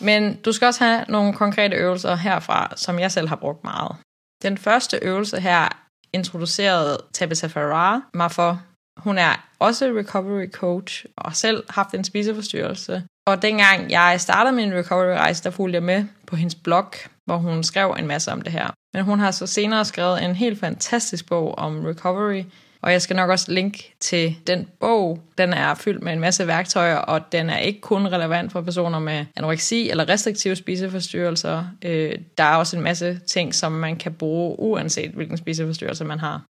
Men 0.00 0.36
du 0.36 0.52
skal 0.52 0.66
også 0.66 0.84
have 0.84 1.04
nogle 1.08 1.34
konkrete 1.34 1.76
øvelser 1.76 2.14
herfra, 2.14 2.72
som 2.76 2.98
jeg 2.98 3.12
selv 3.12 3.28
har 3.28 3.36
brugt 3.36 3.64
meget. 3.64 3.96
Den 4.42 4.58
første 4.58 4.98
øvelse 5.02 5.40
her 5.40 5.68
introducerede 6.12 6.98
Tabitha 7.12 7.46
Farrar 7.46 8.02
mig 8.14 8.32
for. 8.32 8.62
Hun 8.96 9.18
er 9.18 9.48
også 9.58 9.86
recovery 9.86 10.50
coach 10.50 11.04
og 11.16 11.36
selv 11.36 11.64
haft 11.70 11.94
en 11.94 12.04
spiseforstyrrelse. 12.04 13.02
Og 13.26 13.42
dengang 13.42 13.90
jeg 13.90 14.20
startede 14.20 14.56
min 14.56 14.74
recovery-rejse, 14.74 15.44
der 15.44 15.50
fulgte 15.50 15.76
jeg 15.76 15.82
med 15.82 16.04
på 16.26 16.36
hendes 16.36 16.54
blog, 16.54 16.92
hvor 17.24 17.36
hun 17.36 17.64
skrev 17.64 17.96
en 17.98 18.06
masse 18.06 18.32
om 18.32 18.42
det 18.42 18.52
her. 18.52 18.70
Men 18.94 19.04
hun 19.04 19.20
har 19.20 19.30
så 19.30 19.46
senere 19.46 19.84
skrevet 19.84 20.24
en 20.24 20.34
helt 20.34 20.60
fantastisk 20.60 21.28
bog 21.28 21.58
om 21.58 21.84
recovery, 21.84 22.44
og 22.84 22.92
jeg 22.92 23.02
skal 23.02 23.16
nok 23.16 23.30
også 23.30 23.52
linke 23.52 23.94
til 24.00 24.36
den 24.46 24.68
bog. 24.80 25.20
Den 25.38 25.52
er 25.52 25.74
fyldt 25.74 26.02
med 26.02 26.12
en 26.12 26.20
masse 26.20 26.46
værktøjer, 26.46 26.96
og 26.96 27.32
den 27.32 27.50
er 27.50 27.58
ikke 27.58 27.80
kun 27.80 28.06
relevant 28.06 28.52
for 28.52 28.60
personer 28.60 28.98
med 28.98 29.26
anoreksi 29.36 29.90
eller 29.90 30.08
restriktive 30.08 30.56
spiseforstyrrelser. 30.56 31.64
Øh, 31.84 32.18
der 32.38 32.44
er 32.44 32.56
også 32.56 32.76
en 32.76 32.82
masse 32.82 33.20
ting, 33.26 33.54
som 33.54 33.72
man 33.72 33.96
kan 33.96 34.14
bruge, 34.14 34.60
uanset 34.60 35.10
hvilken 35.10 35.36
spiseforstyrrelse 35.36 36.04
man 36.04 36.18
har. 36.18 36.42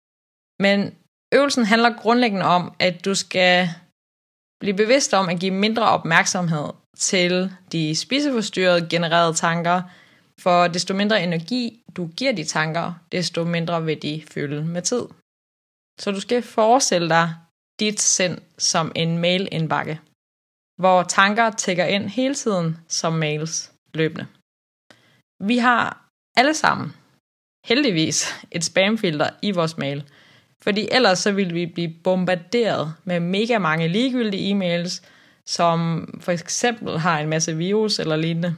Men 0.63 0.95
øvelsen 1.35 1.65
handler 1.65 1.99
grundlæggende 1.99 2.47
om, 2.47 2.73
at 2.79 3.05
du 3.05 3.15
skal 3.15 3.69
blive 4.61 4.77
bevidst 4.77 5.15
om 5.15 5.29
at 5.29 5.41
give 5.41 5.55
mindre 5.55 5.83
opmærksomhed 5.83 6.69
til 6.99 7.53
de 7.73 7.97
spiseforstyrrede 7.97 8.87
genererede 8.91 9.35
tanker, 9.35 9.83
for 10.41 10.69
desto 10.69 10.95
mindre 10.95 11.23
energi 11.23 11.83
du 11.97 12.07
giver 12.07 12.33
de 12.33 12.45
tanker, 12.45 12.93
desto 13.13 13.45
mindre 13.45 13.85
vil 13.85 14.03
de 14.03 14.23
fylde 14.31 14.65
med 14.65 14.83
tid. 14.83 15.03
Så 16.01 16.11
du 16.11 16.21
skal 16.21 16.43
forestille 16.43 17.09
dig 17.09 17.35
dit 17.81 18.01
sind 18.01 18.39
som 18.59 18.93
en 18.95 19.19
mailindbakke, 19.19 20.01
hvor 20.81 21.03
tanker 21.03 21.51
tækker 21.51 21.85
ind 21.85 22.09
hele 22.09 22.35
tiden 22.35 22.77
som 22.89 23.13
mails 23.13 23.73
løbende. 23.95 24.27
Vi 25.41 25.59
har 25.59 26.09
alle 26.37 26.55
sammen, 26.55 26.93
heldigvis, 27.67 28.27
et 28.51 28.65
spamfilter 28.65 29.31
i 29.43 29.51
vores 29.51 29.79
mail, 29.79 30.05
fordi 30.63 30.89
ellers 30.93 31.19
så 31.19 31.33
ville 31.33 31.53
vi 31.53 31.67
blive 31.67 31.95
bombarderet 32.05 32.95
med 33.05 33.21
mega 33.21 33.59
mange 33.59 33.89
ligegyldige 33.89 34.51
e-mails, 34.51 35.03
som 35.47 36.09
for 36.21 36.33
eksempel 36.33 36.99
har 36.99 37.21
en 37.21 37.29
masse 37.29 37.57
virus 37.57 37.99
eller 37.99 38.17
lignende. 38.17 38.57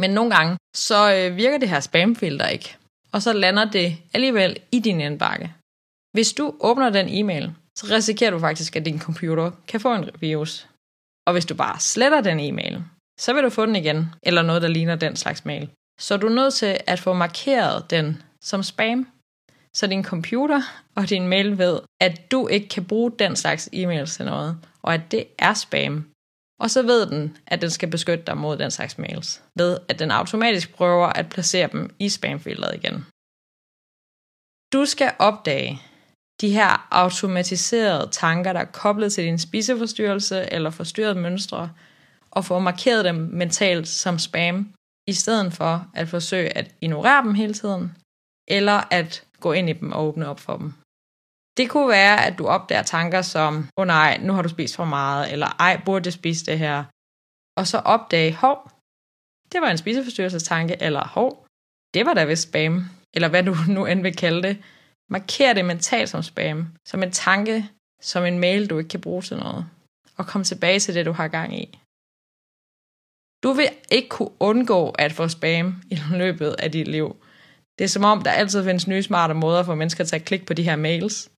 Men 0.00 0.10
nogle 0.10 0.30
gange, 0.36 0.56
så 0.76 1.14
øh, 1.14 1.36
virker 1.36 1.58
det 1.58 1.68
her 1.68 1.80
spamfilter 1.80 2.46
ikke, 2.46 2.76
og 3.12 3.22
så 3.22 3.32
lander 3.32 3.64
det 3.70 3.96
alligevel 4.14 4.56
i 4.72 4.78
din 4.78 5.00
indbakke. 5.00 5.54
Hvis 6.12 6.32
du 6.32 6.54
åbner 6.60 6.90
den 6.90 7.08
e-mail, 7.08 7.54
så 7.78 7.86
risikerer 7.90 8.30
du 8.30 8.38
faktisk, 8.38 8.76
at 8.76 8.84
din 8.84 9.00
computer 9.00 9.50
kan 9.68 9.80
få 9.80 9.94
en 9.94 10.10
virus. 10.20 10.68
Og 11.26 11.32
hvis 11.32 11.46
du 11.46 11.54
bare 11.54 11.80
sletter 11.80 12.20
den 12.20 12.40
e-mail, 12.40 12.84
så 13.20 13.32
vil 13.32 13.42
du 13.42 13.50
få 13.50 13.66
den 13.66 13.76
igen, 13.76 14.06
eller 14.22 14.42
noget, 14.42 14.62
der 14.62 14.68
ligner 14.68 14.96
den 14.96 15.16
slags 15.16 15.44
mail. 15.44 15.70
Så 16.00 16.16
du 16.16 16.26
er 16.26 16.34
nødt 16.34 16.54
til 16.54 16.80
at 16.86 17.00
få 17.00 17.12
markeret 17.12 17.90
den 17.90 18.22
som 18.42 18.62
spam, 18.62 19.06
så 19.74 19.86
din 19.86 20.04
computer 20.04 20.62
og 20.94 21.10
din 21.10 21.28
mail 21.28 21.58
ved, 21.58 21.80
at 22.00 22.30
du 22.30 22.48
ikke 22.48 22.68
kan 22.68 22.84
bruge 22.84 23.12
den 23.18 23.36
slags 23.36 23.68
e-mails 23.72 24.16
til 24.16 24.24
noget, 24.24 24.58
og 24.82 24.94
at 24.94 25.00
det 25.10 25.26
er 25.38 25.54
spam. 25.54 26.08
Og 26.60 26.70
så 26.70 26.82
ved 26.82 27.06
den, 27.06 27.36
at 27.46 27.60
den 27.62 27.70
skal 27.70 27.90
beskytte 27.90 28.24
dig 28.26 28.36
mod 28.36 28.56
den 28.56 28.70
slags 28.70 28.98
mails, 28.98 29.42
ved 29.54 29.78
at 29.88 29.98
den 29.98 30.10
automatisk 30.10 30.74
prøver 30.74 31.06
at 31.06 31.28
placere 31.28 31.68
dem 31.72 31.94
i 31.98 32.08
spamfilteret 32.08 32.74
igen. 32.74 33.06
Du 34.72 34.84
skal 34.84 35.12
opdage, 35.18 35.82
de 36.40 36.50
her 36.50 36.88
automatiserede 36.90 38.08
tanker, 38.12 38.52
der 38.52 38.60
er 38.60 38.64
koblet 38.64 39.12
til 39.12 39.24
din 39.24 39.38
spiseforstyrrelse 39.38 40.52
eller 40.52 40.70
forstyrrede 40.70 41.20
mønstre, 41.20 41.72
og 42.30 42.44
få 42.44 42.58
markeret 42.58 43.04
dem 43.04 43.14
mentalt 43.14 43.88
som 43.88 44.18
spam, 44.18 44.72
i 45.06 45.12
stedet 45.12 45.52
for 45.52 45.86
at 45.94 46.08
forsøge 46.08 46.56
at 46.58 46.74
ignorere 46.80 47.22
dem 47.22 47.34
hele 47.34 47.54
tiden, 47.54 47.96
eller 48.48 48.82
at 48.90 49.24
gå 49.40 49.52
ind 49.52 49.70
i 49.70 49.72
dem 49.72 49.92
og 49.92 50.06
åbne 50.06 50.28
op 50.28 50.40
for 50.40 50.56
dem. 50.56 50.72
Det 51.56 51.70
kunne 51.70 51.88
være, 51.88 52.26
at 52.26 52.38
du 52.38 52.46
opdager 52.46 52.82
tanker 52.82 53.22
som, 53.22 53.56
åh 53.56 53.62
oh 53.76 53.86
nej, 53.86 54.18
nu 54.22 54.32
har 54.32 54.42
du 54.42 54.48
spist 54.48 54.76
for 54.76 54.84
meget, 54.84 55.32
eller 55.32 55.46
ej, 55.58 55.80
burde 55.84 56.06
jeg 56.06 56.12
spise 56.12 56.46
det 56.46 56.58
her? 56.58 56.84
Og 57.56 57.66
så 57.66 57.78
opdage, 57.78 58.34
hov, 58.34 58.70
det 59.52 59.60
var 59.60 59.70
en 59.70 59.78
spiseforstyrrelsestanke, 59.78 60.76
eller 60.82 61.04
hov, 61.08 61.46
det 61.94 62.06
var 62.06 62.14
da 62.14 62.24
vist 62.24 62.48
spam, 62.48 62.84
eller 63.14 63.28
hvad 63.28 63.42
du 63.42 63.54
nu 63.68 63.86
end 63.86 64.02
vil 64.02 64.16
kalde 64.16 64.42
det. 64.48 64.62
Marker 65.10 65.52
det 65.52 65.64
mentalt 65.64 66.08
som 66.08 66.22
spam, 66.22 66.68
som 66.86 67.02
en 67.02 67.12
tanke, 67.12 67.70
som 68.00 68.24
en 68.24 68.38
mail, 68.38 68.70
du 68.70 68.78
ikke 68.78 68.88
kan 68.88 69.00
bruge 69.00 69.22
til 69.22 69.36
noget, 69.36 69.66
og 70.16 70.26
kom 70.26 70.44
tilbage 70.44 70.80
til 70.80 70.94
det, 70.94 71.06
du 71.06 71.12
har 71.12 71.28
gang 71.28 71.60
i. 71.62 71.78
Du 73.42 73.52
vil 73.52 73.68
ikke 73.90 74.08
kunne 74.08 74.34
undgå 74.40 74.90
at 74.90 75.12
få 75.12 75.28
spam 75.28 75.82
i 75.90 75.98
løbet 76.22 76.56
af 76.58 76.72
dit 76.72 76.88
liv. 76.88 77.16
Det 77.78 77.84
er 77.84 77.88
som 77.88 78.04
om, 78.04 78.22
der 78.22 78.30
altid 78.30 78.64
findes 78.64 78.86
nye 78.86 79.02
smarte 79.02 79.34
måder 79.34 79.62
for 79.62 79.74
mennesker 79.74 80.04
til 80.04 80.16
at 80.16 80.24
klikke 80.24 80.46
på 80.46 80.54
de 80.54 80.62
her 80.62 80.76
mails. 80.76 81.30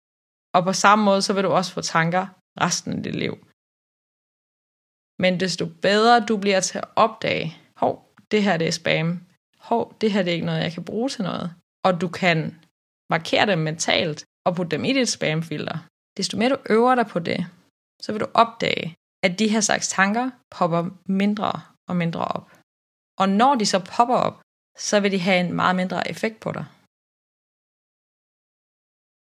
Og 0.54 0.64
på 0.64 0.72
samme 0.72 1.04
måde, 1.04 1.22
så 1.22 1.32
vil 1.32 1.44
du 1.44 1.48
også 1.48 1.72
få 1.72 1.80
tanker 1.80 2.26
resten 2.60 2.92
af 2.96 3.02
dit 3.02 3.14
liv. 3.14 3.34
Men 5.22 5.40
desto 5.40 5.66
bedre 5.66 6.26
du 6.26 6.36
bliver 6.36 6.60
til 6.60 6.78
at 6.78 6.88
opdage, 6.96 7.56
hov, 7.76 8.14
det 8.30 8.42
her 8.42 8.56
det 8.56 8.66
er 8.66 8.72
spam. 8.72 9.20
Hov, 9.58 9.96
det 10.00 10.12
her 10.12 10.22
det 10.22 10.30
er 10.30 10.34
ikke 10.34 10.46
noget, 10.46 10.62
jeg 10.62 10.72
kan 10.72 10.84
bruge 10.84 11.08
til 11.08 11.22
noget. 11.22 11.54
Og 11.84 12.00
du 12.00 12.08
kan 12.08 12.59
markere 13.10 13.46
dem 13.46 13.58
mentalt 13.58 14.24
og 14.46 14.56
putte 14.56 14.76
dem 14.76 14.84
i 14.84 14.92
dit 14.92 15.08
spamfilter. 15.08 15.78
Desto 16.16 16.36
mere 16.36 16.50
du 16.50 16.58
øver 16.70 16.94
dig 16.94 17.06
på 17.06 17.18
det, 17.18 17.46
så 18.02 18.12
vil 18.12 18.20
du 18.20 18.26
opdage, 18.34 18.96
at 19.24 19.38
de 19.38 19.48
her 19.48 19.60
slags 19.60 19.88
tanker 19.88 20.30
popper 20.50 20.82
mindre 21.06 21.50
og 21.88 21.96
mindre 21.96 22.24
op. 22.24 22.46
Og 23.18 23.28
når 23.28 23.54
de 23.54 23.66
så 23.66 23.78
popper 23.78 24.14
op, 24.14 24.40
så 24.78 25.00
vil 25.00 25.12
de 25.12 25.18
have 25.18 25.40
en 25.40 25.52
meget 25.52 25.76
mindre 25.76 26.10
effekt 26.10 26.40
på 26.40 26.52
dig. 26.52 26.66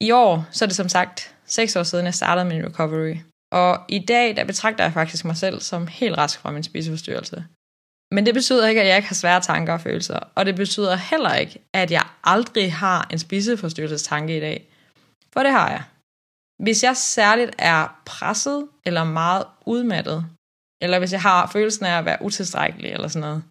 I 0.07 0.11
år, 0.11 0.33
så 0.53 0.65
er 0.65 0.67
det 0.67 0.77
som 0.77 0.89
sagt 0.89 1.37
6 1.45 1.77
år 1.77 1.83
siden, 1.83 2.05
jeg 2.07 2.15
startede 2.15 2.49
min 2.49 2.67
recovery. 2.67 3.17
Og 3.53 3.73
i 3.89 3.99
dag, 3.99 4.37
der 4.37 4.45
betragter 4.45 4.85
jeg 4.85 4.93
faktisk 4.93 5.25
mig 5.25 5.37
selv 5.37 5.61
som 5.61 5.87
helt 5.87 6.17
rask 6.19 6.41
fra 6.41 6.51
min 6.51 6.63
spiseforstyrrelse. 6.63 7.47
Men 8.13 8.27
det 8.27 8.35
betyder 8.35 8.69
ikke, 8.69 8.81
at 8.81 8.87
jeg 8.87 8.97
ikke 8.97 9.09
har 9.09 9.15
svære 9.15 9.41
tanker 9.41 9.73
og 9.73 9.81
følelser. 9.81 10.19
Og 10.35 10.47
det 10.47 10.57
betyder 10.57 10.97
heller 10.97 11.35
ikke, 11.35 11.59
at 11.73 11.91
jeg 11.91 12.07
aldrig 12.25 12.73
har 12.73 13.09
en 13.11 13.19
spiseforstyrrelsestanke 13.19 14.37
i 14.37 14.41
dag. 14.41 14.69
For 15.33 15.43
det 15.43 15.53
har 15.53 15.71
jeg. 15.71 15.83
Hvis 16.63 16.83
jeg 16.83 16.97
særligt 16.97 17.55
er 17.59 18.03
presset 18.07 18.69
eller 18.85 19.05
meget 19.05 19.45
udmattet, 19.67 20.27
eller 20.83 20.99
hvis 20.99 21.13
jeg 21.13 21.23
har 21.23 21.47
følelsen 21.47 21.85
af 21.87 21.99
at 21.99 22.05
være 22.05 22.19
utilstrækkelig 22.23 22.91
eller 22.91 23.09
sådan 23.09 23.29
noget, 23.29 23.43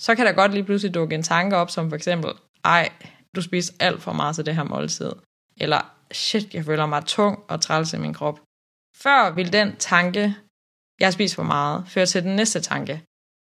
så 0.00 0.14
kan 0.14 0.26
der 0.26 0.32
godt 0.32 0.52
lige 0.52 0.64
pludselig 0.64 0.94
dukke 0.94 1.14
en 1.14 1.22
tanke 1.22 1.56
op, 1.56 1.70
som 1.70 1.88
for 1.88 1.96
eksempel, 1.96 2.32
ej, 2.64 2.92
du 3.36 3.42
spiser 3.42 3.74
alt 3.80 4.02
for 4.02 4.12
meget 4.12 4.34
til 4.34 4.46
det 4.46 4.54
her 4.54 4.62
måltid. 4.62 5.12
Eller, 5.56 5.80
shit, 6.12 6.54
jeg 6.54 6.64
føler 6.64 6.86
mig 6.86 7.04
tung 7.04 7.44
og 7.48 7.60
træls 7.60 7.92
i 7.92 7.98
min 7.98 8.14
krop. 8.14 8.40
Før 8.96 9.30
vil 9.30 9.52
den 9.52 9.76
tanke, 9.76 10.34
jeg 11.00 11.12
spiser 11.12 11.36
for 11.36 11.42
meget, 11.42 11.84
føre 11.88 12.06
til 12.06 12.22
den 12.22 12.36
næste 12.36 12.60
tanke, 12.60 13.02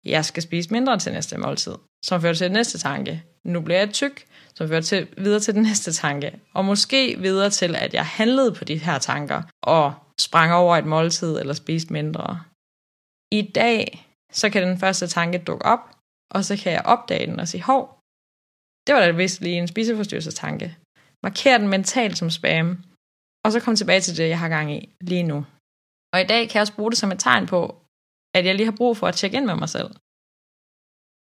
jeg 0.05 0.25
skal 0.25 0.43
spise 0.43 0.73
mindre 0.73 0.99
til 0.99 1.13
næste 1.13 1.37
måltid, 1.37 1.75
som 2.05 2.21
fører 2.21 2.33
til 2.33 2.45
den 2.45 2.53
næste 2.53 2.77
tanke. 2.77 3.23
Nu 3.43 3.61
bliver 3.61 3.79
jeg 3.79 3.89
tyk, 3.89 4.27
som 4.55 4.67
fører 4.67 4.81
til, 4.81 5.07
videre 5.17 5.39
til 5.39 5.53
den 5.53 5.63
næste 5.63 5.93
tanke. 5.93 6.39
Og 6.53 6.65
måske 6.65 7.19
videre 7.19 7.49
til, 7.49 7.75
at 7.75 7.93
jeg 7.93 8.05
handlede 8.05 8.53
på 8.53 8.63
de 8.65 8.77
her 8.77 8.97
tanker, 8.99 9.43
og 9.63 9.93
sprang 10.19 10.53
over 10.53 10.77
et 10.77 10.85
måltid 10.85 11.39
eller 11.39 11.53
spiste 11.53 11.93
mindre. 11.93 12.43
I 13.31 13.41
dag, 13.41 14.07
så 14.31 14.49
kan 14.49 14.67
den 14.67 14.79
første 14.79 15.07
tanke 15.07 15.37
dukke 15.37 15.65
op, 15.65 15.79
og 16.31 16.45
så 16.45 16.57
kan 16.57 16.71
jeg 16.71 16.81
opdage 16.85 17.27
den 17.27 17.39
og 17.39 17.47
sige, 17.47 17.63
hov, 17.63 17.99
det 18.87 18.95
var 18.95 19.01
da 19.01 19.11
vist 19.11 19.41
lige 19.41 19.57
en 19.57 19.67
spiseforstyrrelsestanke. 19.67 20.77
Marker 21.23 21.57
den 21.57 21.67
mentalt 21.67 22.17
som 22.17 22.29
spam, 22.29 22.83
og 23.45 23.51
så 23.51 23.59
kom 23.59 23.75
tilbage 23.75 24.01
til 24.01 24.17
det, 24.17 24.29
jeg 24.29 24.39
har 24.39 24.49
gang 24.49 24.73
i 24.73 24.95
lige 25.01 25.23
nu. 25.23 25.45
Og 26.13 26.21
i 26.21 26.27
dag 26.31 26.41
kan 26.47 26.55
jeg 26.55 26.61
også 26.61 26.75
bruge 26.75 26.91
det 26.91 26.99
som 26.99 27.11
et 27.11 27.19
tegn 27.19 27.45
på, 27.47 27.61
at 28.35 28.45
jeg 28.45 28.55
lige 28.55 28.65
har 28.65 28.77
brug 28.77 28.97
for 28.97 29.07
at 29.07 29.15
tjekke 29.15 29.37
ind 29.37 29.45
med 29.45 29.55
mig 29.55 29.69
selv. 29.69 29.91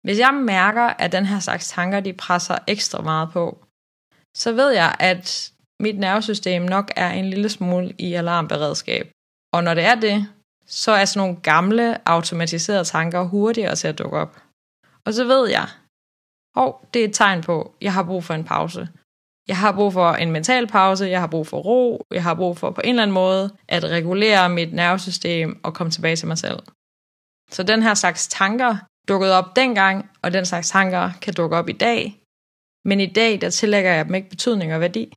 Hvis 0.03 0.19
jeg 0.19 0.33
mærker, 0.33 0.87
at 1.03 1.11
den 1.11 1.25
her 1.25 1.39
slags 1.39 1.69
tanker, 1.69 1.99
de 1.99 2.13
presser 2.13 2.57
ekstra 2.67 3.01
meget 3.01 3.29
på, 3.31 3.65
så 4.37 4.51
ved 4.51 4.69
jeg, 4.69 4.95
at 4.99 5.51
mit 5.79 5.99
nervesystem 5.99 6.61
nok 6.61 6.91
er 6.95 7.09
en 7.09 7.29
lille 7.29 7.49
smule 7.49 7.93
i 7.99 8.13
alarmberedskab. 8.13 9.11
Og 9.53 9.63
når 9.63 9.73
det 9.73 9.83
er 9.83 9.95
det, 9.95 10.27
så 10.65 10.91
er 10.91 11.05
sådan 11.05 11.27
nogle 11.27 11.41
gamle, 11.41 12.09
automatiserede 12.09 12.83
tanker 12.83 13.23
hurtigere 13.23 13.75
til 13.75 13.87
at 13.87 13.99
dukke 13.99 14.17
op. 14.17 14.41
Og 15.05 15.13
så 15.13 15.23
ved 15.23 15.49
jeg, 15.49 15.67
hov, 16.55 16.87
det 16.93 17.01
er 17.01 17.07
et 17.07 17.13
tegn 17.13 17.41
på, 17.41 17.61
at 17.61 17.71
jeg 17.81 17.93
har 17.93 18.03
brug 18.03 18.23
for 18.23 18.33
en 18.33 18.43
pause. 18.43 18.89
Jeg 19.47 19.57
har 19.57 19.71
brug 19.71 19.93
for 19.93 20.09
en 20.11 20.31
mental 20.31 20.67
pause, 20.67 21.05
jeg 21.05 21.19
har 21.19 21.27
brug 21.27 21.47
for 21.47 21.57
ro, 21.57 22.05
jeg 22.11 22.23
har 22.23 22.33
brug 22.33 22.57
for 22.57 22.71
på 22.71 22.81
en 22.83 22.89
eller 22.89 23.03
anden 23.03 23.13
måde 23.13 23.55
at 23.67 23.83
regulere 23.83 24.49
mit 24.49 24.73
nervesystem 24.73 25.59
og 25.63 25.73
komme 25.73 25.91
tilbage 25.91 26.15
til 26.15 26.27
mig 26.27 26.37
selv. 26.37 26.59
Så 27.51 27.63
den 27.63 27.83
her 27.83 27.93
slags 27.93 28.27
tanker 28.27 28.77
dukkede 29.07 29.37
op 29.37 29.55
dengang, 29.55 30.09
og 30.21 30.33
den 30.33 30.45
slags 30.45 30.69
tanker 30.69 31.11
kan 31.21 31.33
dukke 31.33 31.57
op 31.57 31.69
i 31.69 31.71
dag. 31.73 32.21
Men 32.85 32.99
i 32.99 33.05
dag, 33.05 33.41
der 33.41 33.49
tillægger 33.49 33.91
jeg 33.91 34.05
dem 34.05 34.15
ikke 34.15 34.29
betydning 34.29 34.73
og 34.73 34.81
værdi. 34.81 35.13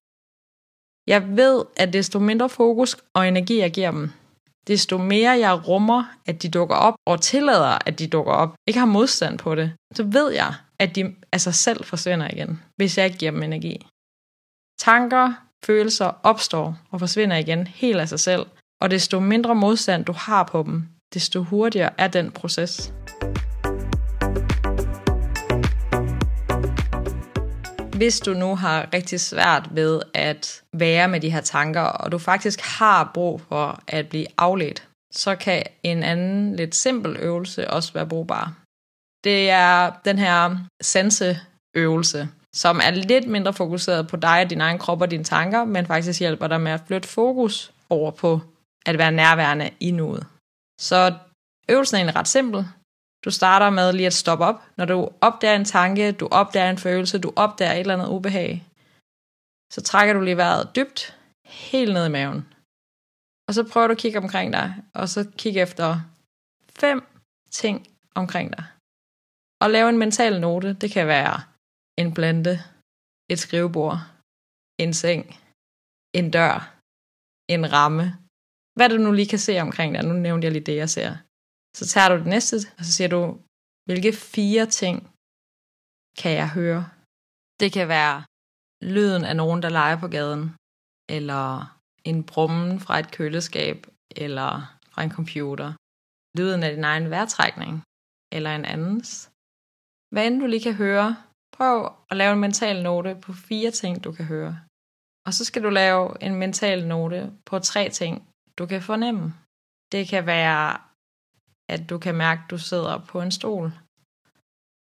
Jeg 1.07 1.37
ved, 1.37 1.65
at 1.77 1.93
desto 1.93 2.19
mindre 2.19 2.49
fokus 2.49 2.97
og 3.15 3.29
energi 3.29 3.59
jeg 3.59 3.73
giver 3.73 3.91
dem, 3.91 4.11
desto 4.67 4.99
mere 4.99 5.31
jeg 5.31 5.69
rummer, 5.69 6.05
at 6.27 6.43
de 6.43 6.49
dukker 6.49 6.77
op, 6.77 6.95
og 7.07 7.21
tillader, 7.21 7.79
at 7.87 7.99
de 7.99 8.09
dukker 8.09 8.33
op, 8.33 8.55
ikke 8.67 8.79
har 8.79 8.87
modstand 8.87 9.39
på 9.39 9.55
det, 9.55 9.73
så 9.95 10.03
ved 10.03 10.33
jeg, 10.33 10.55
at 10.79 10.97
de 10.97 11.15
af 11.33 11.41
sig 11.41 11.55
selv 11.55 11.85
forsvinder 11.85 12.31
igen, 12.31 12.63
hvis 12.77 12.99
jeg 12.99 13.07
ikke 13.07 13.19
giver 13.19 13.31
dem 13.31 13.43
energi. 13.43 13.87
Tanker, 14.79 15.33
følelser 15.65 16.13
opstår 16.23 16.79
og 16.91 17.01
forsvinder 17.01 17.37
igen 17.37 17.67
helt 17.67 18.01
af 18.01 18.09
sig 18.09 18.21
selv, 18.21 18.47
og 18.83 18.91
desto 18.91 19.21
mindre 19.21 19.55
modstand 19.55 20.05
du 20.05 20.13
har 20.13 20.43
på 20.43 20.63
dem, 20.63 20.89
desto 21.15 21.43
hurtigere 21.43 21.91
er 21.99 22.09
den 22.09 22.31
proces. 22.31 22.93
Hvis 27.97 28.21
du 28.21 28.35
nu 28.35 28.57
har 28.57 28.89
rigtig 28.95 29.21
svært 29.21 29.69
ved 29.71 30.03
at 30.15 30.63
være 30.73 31.09
med 31.09 31.21
de 31.21 31.31
her 31.31 31.41
tanker, 31.41 31.81
og 31.81 32.13
du 32.13 32.19
faktisk 32.19 32.61
har 32.61 33.11
brug 33.15 33.41
for 33.41 33.81
at 33.89 34.09
blive 34.09 34.27
afledt, 34.39 34.89
så 35.13 35.37
kan 35.37 35.63
en 35.83 36.03
anden 36.03 36.57
lidt 36.57 36.75
simpel 36.75 37.17
øvelse 37.17 37.71
også 37.71 37.93
være 37.93 38.07
brugbar. 38.07 38.53
Det 39.25 39.51
er 39.51 39.91
den 40.05 40.19
her 40.19 40.57
sanseøvelse, 40.83 42.29
som 42.55 42.81
er 42.83 42.91
lidt 42.91 43.29
mindre 43.29 43.53
fokuseret 43.53 44.09
på 44.09 44.17
dig 44.17 44.41
og 44.43 44.51
din 44.51 44.61
egen 44.61 44.79
krop 44.79 45.01
og 45.01 45.11
dine 45.11 45.25
tanker, 45.25 45.65
men 45.65 45.87
faktisk 45.87 46.21
hjælper 46.21 46.47
dig 46.47 46.61
med 46.61 46.73
at 46.73 46.81
flytte 46.87 47.09
fokus 47.09 47.73
over 47.91 48.11
på 48.11 48.41
at 48.87 48.99
være 48.99 49.13
nærværende 49.13 49.71
i 49.81 49.91
nuet. 49.91 50.27
Så 50.81 51.19
øvelsen 51.69 51.95
er 51.95 51.99
egentlig 51.99 52.17
ret 52.17 52.29
simpel. 52.29 52.67
Du 53.25 53.31
starter 53.31 53.71
med 53.71 53.93
lige 53.93 54.07
at 54.07 54.13
stoppe 54.13 54.45
op. 54.45 54.59
Når 54.77 54.85
du 54.85 55.09
opdager 55.21 55.57
en 55.57 55.65
tanke, 55.65 56.13
du 56.13 56.29
opdager 56.31 56.71
en 56.71 56.79
følelse, 56.79 57.19
du 57.19 57.33
opdager 57.37 57.73
et 57.73 57.81
eller 57.81 57.95
andet 57.95 58.09
ubehag, 58.09 58.67
så 59.73 59.81
trækker 59.83 60.15
du 60.15 60.21
lige 60.21 60.37
vejret 60.37 60.77
dybt, 60.77 61.19
helt 61.47 61.93
ned 61.93 62.07
i 62.07 62.11
maven. 62.11 62.55
Og 63.49 63.55
så 63.55 63.63
prøver 63.73 63.87
du 63.87 63.93
at 63.93 63.99
kigge 63.99 64.19
omkring 64.19 64.53
dig, 64.53 64.75
og 64.95 65.09
så 65.09 65.31
kigge 65.39 65.61
efter 65.61 66.01
fem 66.69 67.07
ting 67.51 67.87
omkring 68.15 68.53
dig. 68.57 68.65
Og 69.63 69.71
lave 69.71 69.89
en 69.89 69.99
mental 69.99 70.41
note. 70.41 70.73
Det 70.73 70.91
kan 70.91 71.07
være 71.07 71.43
en 71.99 72.15
blande, 72.15 72.55
et 73.31 73.39
skrivebord, 73.39 73.99
en 74.79 74.95
seng, 74.95 75.41
en 76.19 76.31
dør, 76.31 76.75
en 77.49 77.73
ramme, 77.73 78.19
hvad 78.77 78.89
du 78.89 78.97
nu 78.97 79.13
lige 79.13 79.29
kan 79.29 79.39
se 79.39 79.61
omkring 79.61 79.95
dig. 79.95 80.05
Nu 80.05 80.15
nævnte 80.15 80.45
jeg 80.45 80.53
lige 80.53 80.69
det, 80.71 80.77
jeg 80.77 80.91
ser. 80.91 81.11
Så 81.79 81.85
tager 81.93 82.09
du 82.09 82.17
det 82.23 82.27
næste, 82.27 82.57
og 82.79 82.85
så 82.85 82.93
siger 82.93 83.09
du, 83.09 83.21
hvilke 83.87 84.13
fire 84.13 84.67
ting 84.67 84.97
kan 86.21 86.33
jeg 86.33 86.49
høre? 86.59 86.83
Det 87.61 87.73
kan 87.73 87.89
være 87.89 88.17
lyden 88.93 89.25
af 89.25 89.37
nogen, 89.37 89.63
der 89.63 89.69
leger 89.69 89.99
på 90.01 90.09
gaden, 90.09 90.45
eller 91.17 91.79
en 92.05 92.25
brummen 92.31 92.81
fra 92.81 92.99
et 92.99 93.11
køleskab, 93.17 93.87
eller 94.25 94.53
fra 94.93 95.03
en 95.03 95.11
computer. 95.19 95.69
Lyden 96.39 96.63
af 96.63 96.71
din 96.75 96.85
egen 96.85 97.11
vejrtrækning, 97.11 97.83
eller 98.37 98.51
en 98.55 98.65
andens. 98.65 99.31
Hvad 100.13 100.27
end 100.27 100.41
du 100.41 100.47
lige 100.47 100.63
kan 100.69 100.75
høre, 100.75 101.17
prøv 101.57 101.77
at 102.11 102.17
lave 102.17 102.33
en 102.33 102.41
mental 102.41 102.83
note 102.83 103.13
på 103.25 103.33
fire 103.33 103.71
ting, 103.71 104.05
du 104.05 104.13
kan 104.13 104.25
høre. 104.25 104.61
Og 105.27 105.35
så 105.35 105.45
skal 105.45 105.63
du 105.63 105.71
lave 105.71 106.23
en 106.23 106.35
mental 106.35 106.87
note 106.87 107.33
på 107.47 107.59
tre 107.59 107.91
ting, 108.01 108.15
du 108.59 108.67
kan 108.67 108.83
fornemme. 108.83 109.25
Det 109.93 110.03
kan 110.09 110.27
være, 110.27 110.81
at 111.75 111.91
du 111.91 111.99
kan 111.99 112.15
mærke, 112.15 112.41
at 112.45 112.51
du 112.51 112.59
sidder 112.59 112.95
på 113.11 113.17
en 113.21 113.33
stol. 113.39 113.67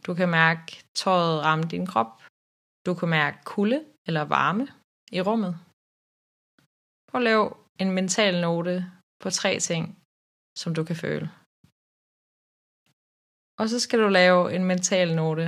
Du 0.06 0.14
kan 0.14 0.30
mærke 0.30 0.84
tøjet 0.96 1.44
ramme 1.46 1.66
din 1.74 1.86
krop. 1.92 2.12
Du 2.86 2.94
kan 3.00 3.10
mærke 3.10 3.38
kulde 3.46 3.80
eller 4.08 4.22
varme 4.22 4.66
i 5.18 5.22
rummet. 5.22 5.54
Prøv 7.08 7.20
at 7.22 7.28
lave 7.32 7.46
en 7.80 7.92
mental 7.92 8.42
note 8.42 8.92
på 9.24 9.30
tre 9.30 9.60
ting, 9.60 9.84
som 10.62 10.76
du 10.78 10.84
kan 10.84 10.96
føle. 10.96 11.28
Og 13.60 13.70
så 13.70 13.80
skal 13.80 14.00
du 14.00 14.08
lave 14.08 14.42
en 14.56 14.66
mental 14.72 15.16
note 15.16 15.46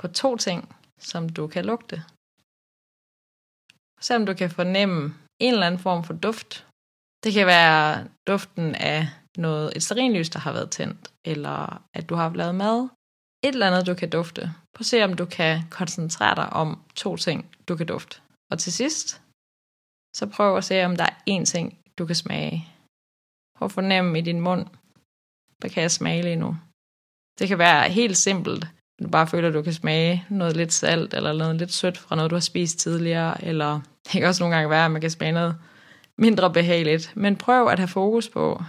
på 0.00 0.06
to 0.08 0.36
ting, 0.36 0.60
som 0.98 1.28
du 1.28 1.46
kan 1.54 1.64
lugte. 1.64 1.96
Selvom 4.00 4.26
du 4.26 4.34
kan 4.34 4.50
fornemme 4.50 5.14
en 5.44 5.52
eller 5.52 5.66
anden 5.66 5.84
form 5.86 6.04
for 6.04 6.14
duft, 6.14 6.66
det 7.24 7.32
kan 7.32 7.46
være 7.46 8.08
duften 8.26 8.74
af 8.74 9.08
noget, 9.36 9.76
et 9.76 9.82
stearinlys, 9.82 10.30
der 10.30 10.38
har 10.38 10.52
været 10.52 10.70
tændt, 10.70 11.12
eller 11.24 11.82
at 11.94 12.08
du 12.08 12.14
har 12.14 12.32
lavet 12.34 12.54
mad. 12.54 12.88
Et 13.44 13.52
eller 13.52 13.66
andet, 13.66 13.86
du 13.86 13.94
kan 13.94 14.10
dufte. 14.10 14.40
Prøv 14.74 14.80
at 14.80 14.86
se, 14.86 15.04
om 15.04 15.14
du 15.14 15.24
kan 15.24 15.62
koncentrere 15.70 16.34
dig 16.34 16.52
om 16.52 16.82
to 16.94 17.16
ting, 17.16 17.50
du 17.68 17.76
kan 17.76 17.86
dufte. 17.86 18.20
Og 18.50 18.58
til 18.58 18.72
sidst, 18.72 19.22
så 20.16 20.26
prøv 20.26 20.56
at 20.56 20.64
se, 20.64 20.84
om 20.84 20.96
der 20.96 21.04
er 21.04 21.16
én 21.30 21.44
ting, 21.44 21.78
du 21.98 22.06
kan 22.06 22.16
smage. 22.16 22.68
Prøv 23.58 23.66
at 23.66 23.72
fornemme 23.72 24.18
i 24.18 24.22
din 24.22 24.40
mund, 24.40 24.66
hvad 25.58 25.70
kan 25.70 25.82
jeg 25.82 25.90
smage 25.90 26.22
lige 26.22 26.36
nu? 26.36 26.56
Det 27.38 27.48
kan 27.48 27.58
være 27.58 27.88
helt 27.88 28.16
simpelt. 28.16 28.66
Du 29.02 29.08
bare 29.08 29.26
føler, 29.26 29.48
at 29.48 29.54
du 29.54 29.62
kan 29.62 29.72
smage 29.72 30.26
noget 30.30 30.56
lidt 30.56 30.72
salt, 30.72 31.14
eller 31.14 31.32
noget 31.32 31.56
lidt 31.56 31.72
sødt 31.72 31.98
fra 31.98 32.16
noget, 32.16 32.30
du 32.30 32.36
har 32.36 32.40
spist 32.40 32.78
tidligere, 32.78 33.44
eller 33.44 33.80
det 34.04 34.12
kan 34.12 34.24
også 34.24 34.42
nogle 34.42 34.56
gange 34.56 34.70
være, 34.70 34.84
at 34.84 34.90
man 34.90 35.00
kan 35.00 35.10
smage 35.10 35.32
noget 35.32 35.56
mindre 36.20 36.52
behageligt. 36.52 37.12
Men 37.16 37.36
prøv 37.36 37.68
at 37.68 37.78
have 37.78 37.88
fokus 37.88 38.28
på, 38.28 38.62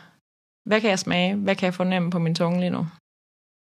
hvad 0.67 0.81
kan 0.81 0.89
jeg 0.89 0.99
smage? 0.99 1.35
Hvad 1.35 1.55
kan 1.55 1.65
jeg 1.65 1.73
fornemme 1.73 2.11
på 2.11 2.19
min 2.19 2.35
tunge 2.35 2.59
lige 2.59 2.69
nu? 2.69 2.87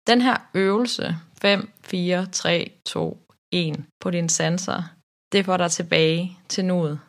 Den 0.06 0.20
her 0.20 0.36
øvelse, 0.54 1.16
5, 1.42 1.70
4, 1.84 2.26
3, 2.26 2.72
2, 2.86 3.26
1, 3.52 3.84
på 4.00 4.10
din 4.10 4.28
sanser, 4.28 4.82
det 5.32 5.44
får 5.44 5.56
dig 5.56 5.70
tilbage 5.70 6.38
til 6.48 6.64
nuet. 6.64 7.00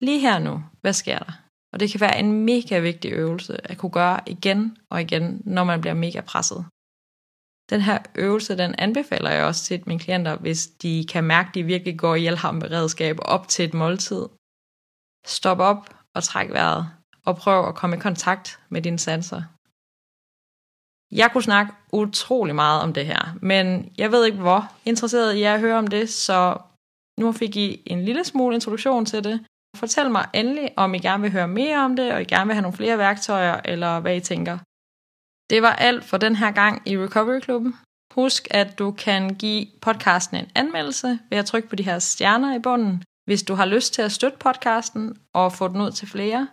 Lige 0.00 0.20
her 0.20 0.38
nu, 0.38 0.62
hvad 0.80 0.92
sker 0.92 1.18
der? 1.18 1.32
Og 1.72 1.80
det 1.80 1.90
kan 1.90 2.00
være 2.00 2.18
en 2.18 2.44
mega 2.44 2.78
vigtig 2.78 3.12
øvelse 3.12 3.70
at 3.70 3.78
kunne 3.78 3.92
gøre 3.92 4.20
igen 4.26 4.76
og 4.90 5.00
igen, 5.00 5.42
når 5.44 5.64
man 5.64 5.80
bliver 5.80 5.94
mega 5.94 6.20
presset. 6.20 6.64
Den 7.70 7.80
her 7.80 7.98
øvelse, 8.14 8.58
den 8.58 8.74
anbefaler 8.78 9.30
jeg 9.30 9.44
også 9.44 9.64
til 9.64 9.82
mine 9.86 10.00
klienter, 10.00 10.36
hvis 10.36 10.66
de 10.66 11.06
kan 11.12 11.24
mærke, 11.24 11.48
at 11.48 11.54
de 11.54 11.62
virkelig 11.62 11.98
går 11.98 12.14
i 12.14 12.30
redskab 12.30 13.16
op 13.22 13.48
til 13.48 13.64
et 13.64 13.74
måltid, 13.74 14.26
Stop 15.26 15.58
op 15.58 15.94
og 16.14 16.22
træk 16.22 16.50
vejret, 16.50 16.90
og 17.26 17.36
prøv 17.36 17.68
at 17.68 17.74
komme 17.74 17.96
i 17.96 18.00
kontakt 18.00 18.60
med 18.68 18.82
dine 18.82 18.98
sanser. 18.98 19.42
Jeg 21.10 21.30
kunne 21.32 21.42
snakke 21.42 21.72
utrolig 21.92 22.54
meget 22.54 22.82
om 22.82 22.92
det 22.92 23.06
her, 23.06 23.38
men 23.42 23.92
jeg 23.98 24.12
ved 24.12 24.24
ikke, 24.24 24.38
hvor 24.38 24.72
interesseret 24.84 25.34
I 25.34 25.42
er 25.42 25.54
at 25.54 25.60
høre 25.60 25.78
om 25.78 25.86
det, 25.86 26.10
så 26.10 26.58
nu 27.20 27.32
fik 27.32 27.56
I 27.56 27.82
en 27.86 28.04
lille 28.04 28.24
smule 28.24 28.54
introduktion 28.54 29.06
til 29.06 29.24
det. 29.24 29.46
Fortæl 29.76 30.10
mig 30.10 30.28
endelig, 30.34 30.74
om 30.76 30.94
I 30.94 30.98
gerne 30.98 31.22
vil 31.22 31.32
høre 31.32 31.48
mere 31.48 31.84
om 31.84 31.96
det, 31.96 32.12
og 32.12 32.20
I 32.22 32.24
gerne 32.24 32.46
vil 32.46 32.54
have 32.54 32.62
nogle 32.62 32.76
flere 32.76 32.98
værktøjer, 32.98 33.60
eller 33.64 34.00
hvad 34.00 34.16
I 34.16 34.20
tænker. 34.20 34.58
Det 35.50 35.62
var 35.62 35.72
alt 35.72 36.04
for 36.04 36.16
den 36.16 36.36
her 36.36 36.50
gang 36.50 36.88
i 36.88 36.98
Recovery 36.98 37.40
Klubben. 37.40 37.74
Husk, 38.14 38.48
at 38.50 38.78
du 38.78 38.90
kan 38.90 39.34
give 39.34 39.66
podcasten 39.82 40.36
en 40.36 40.50
anmeldelse 40.54 41.18
ved 41.30 41.38
at 41.38 41.46
trykke 41.46 41.68
på 41.68 41.76
de 41.76 41.82
her 41.82 41.98
stjerner 41.98 42.54
i 42.54 42.58
bunden, 42.58 43.02
hvis 43.24 43.42
du 43.42 43.54
har 43.54 43.66
lyst 43.66 43.94
til 43.94 44.02
at 44.02 44.12
støtte 44.12 44.38
podcasten 44.38 45.16
og 45.32 45.52
få 45.52 45.68
den 45.68 45.80
ud 45.80 45.90
til 45.90 46.08
flere. 46.08 46.48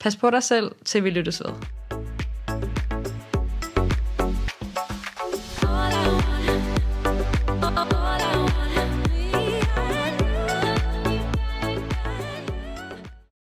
Pas 0.00 0.16
på 0.16 0.30
dig 0.30 0.42
selv, 0.42 0.72
til 0.84 1.04
vi 1.04 1.10
lyttes 1.10 1.40
ved. 1.40 1.83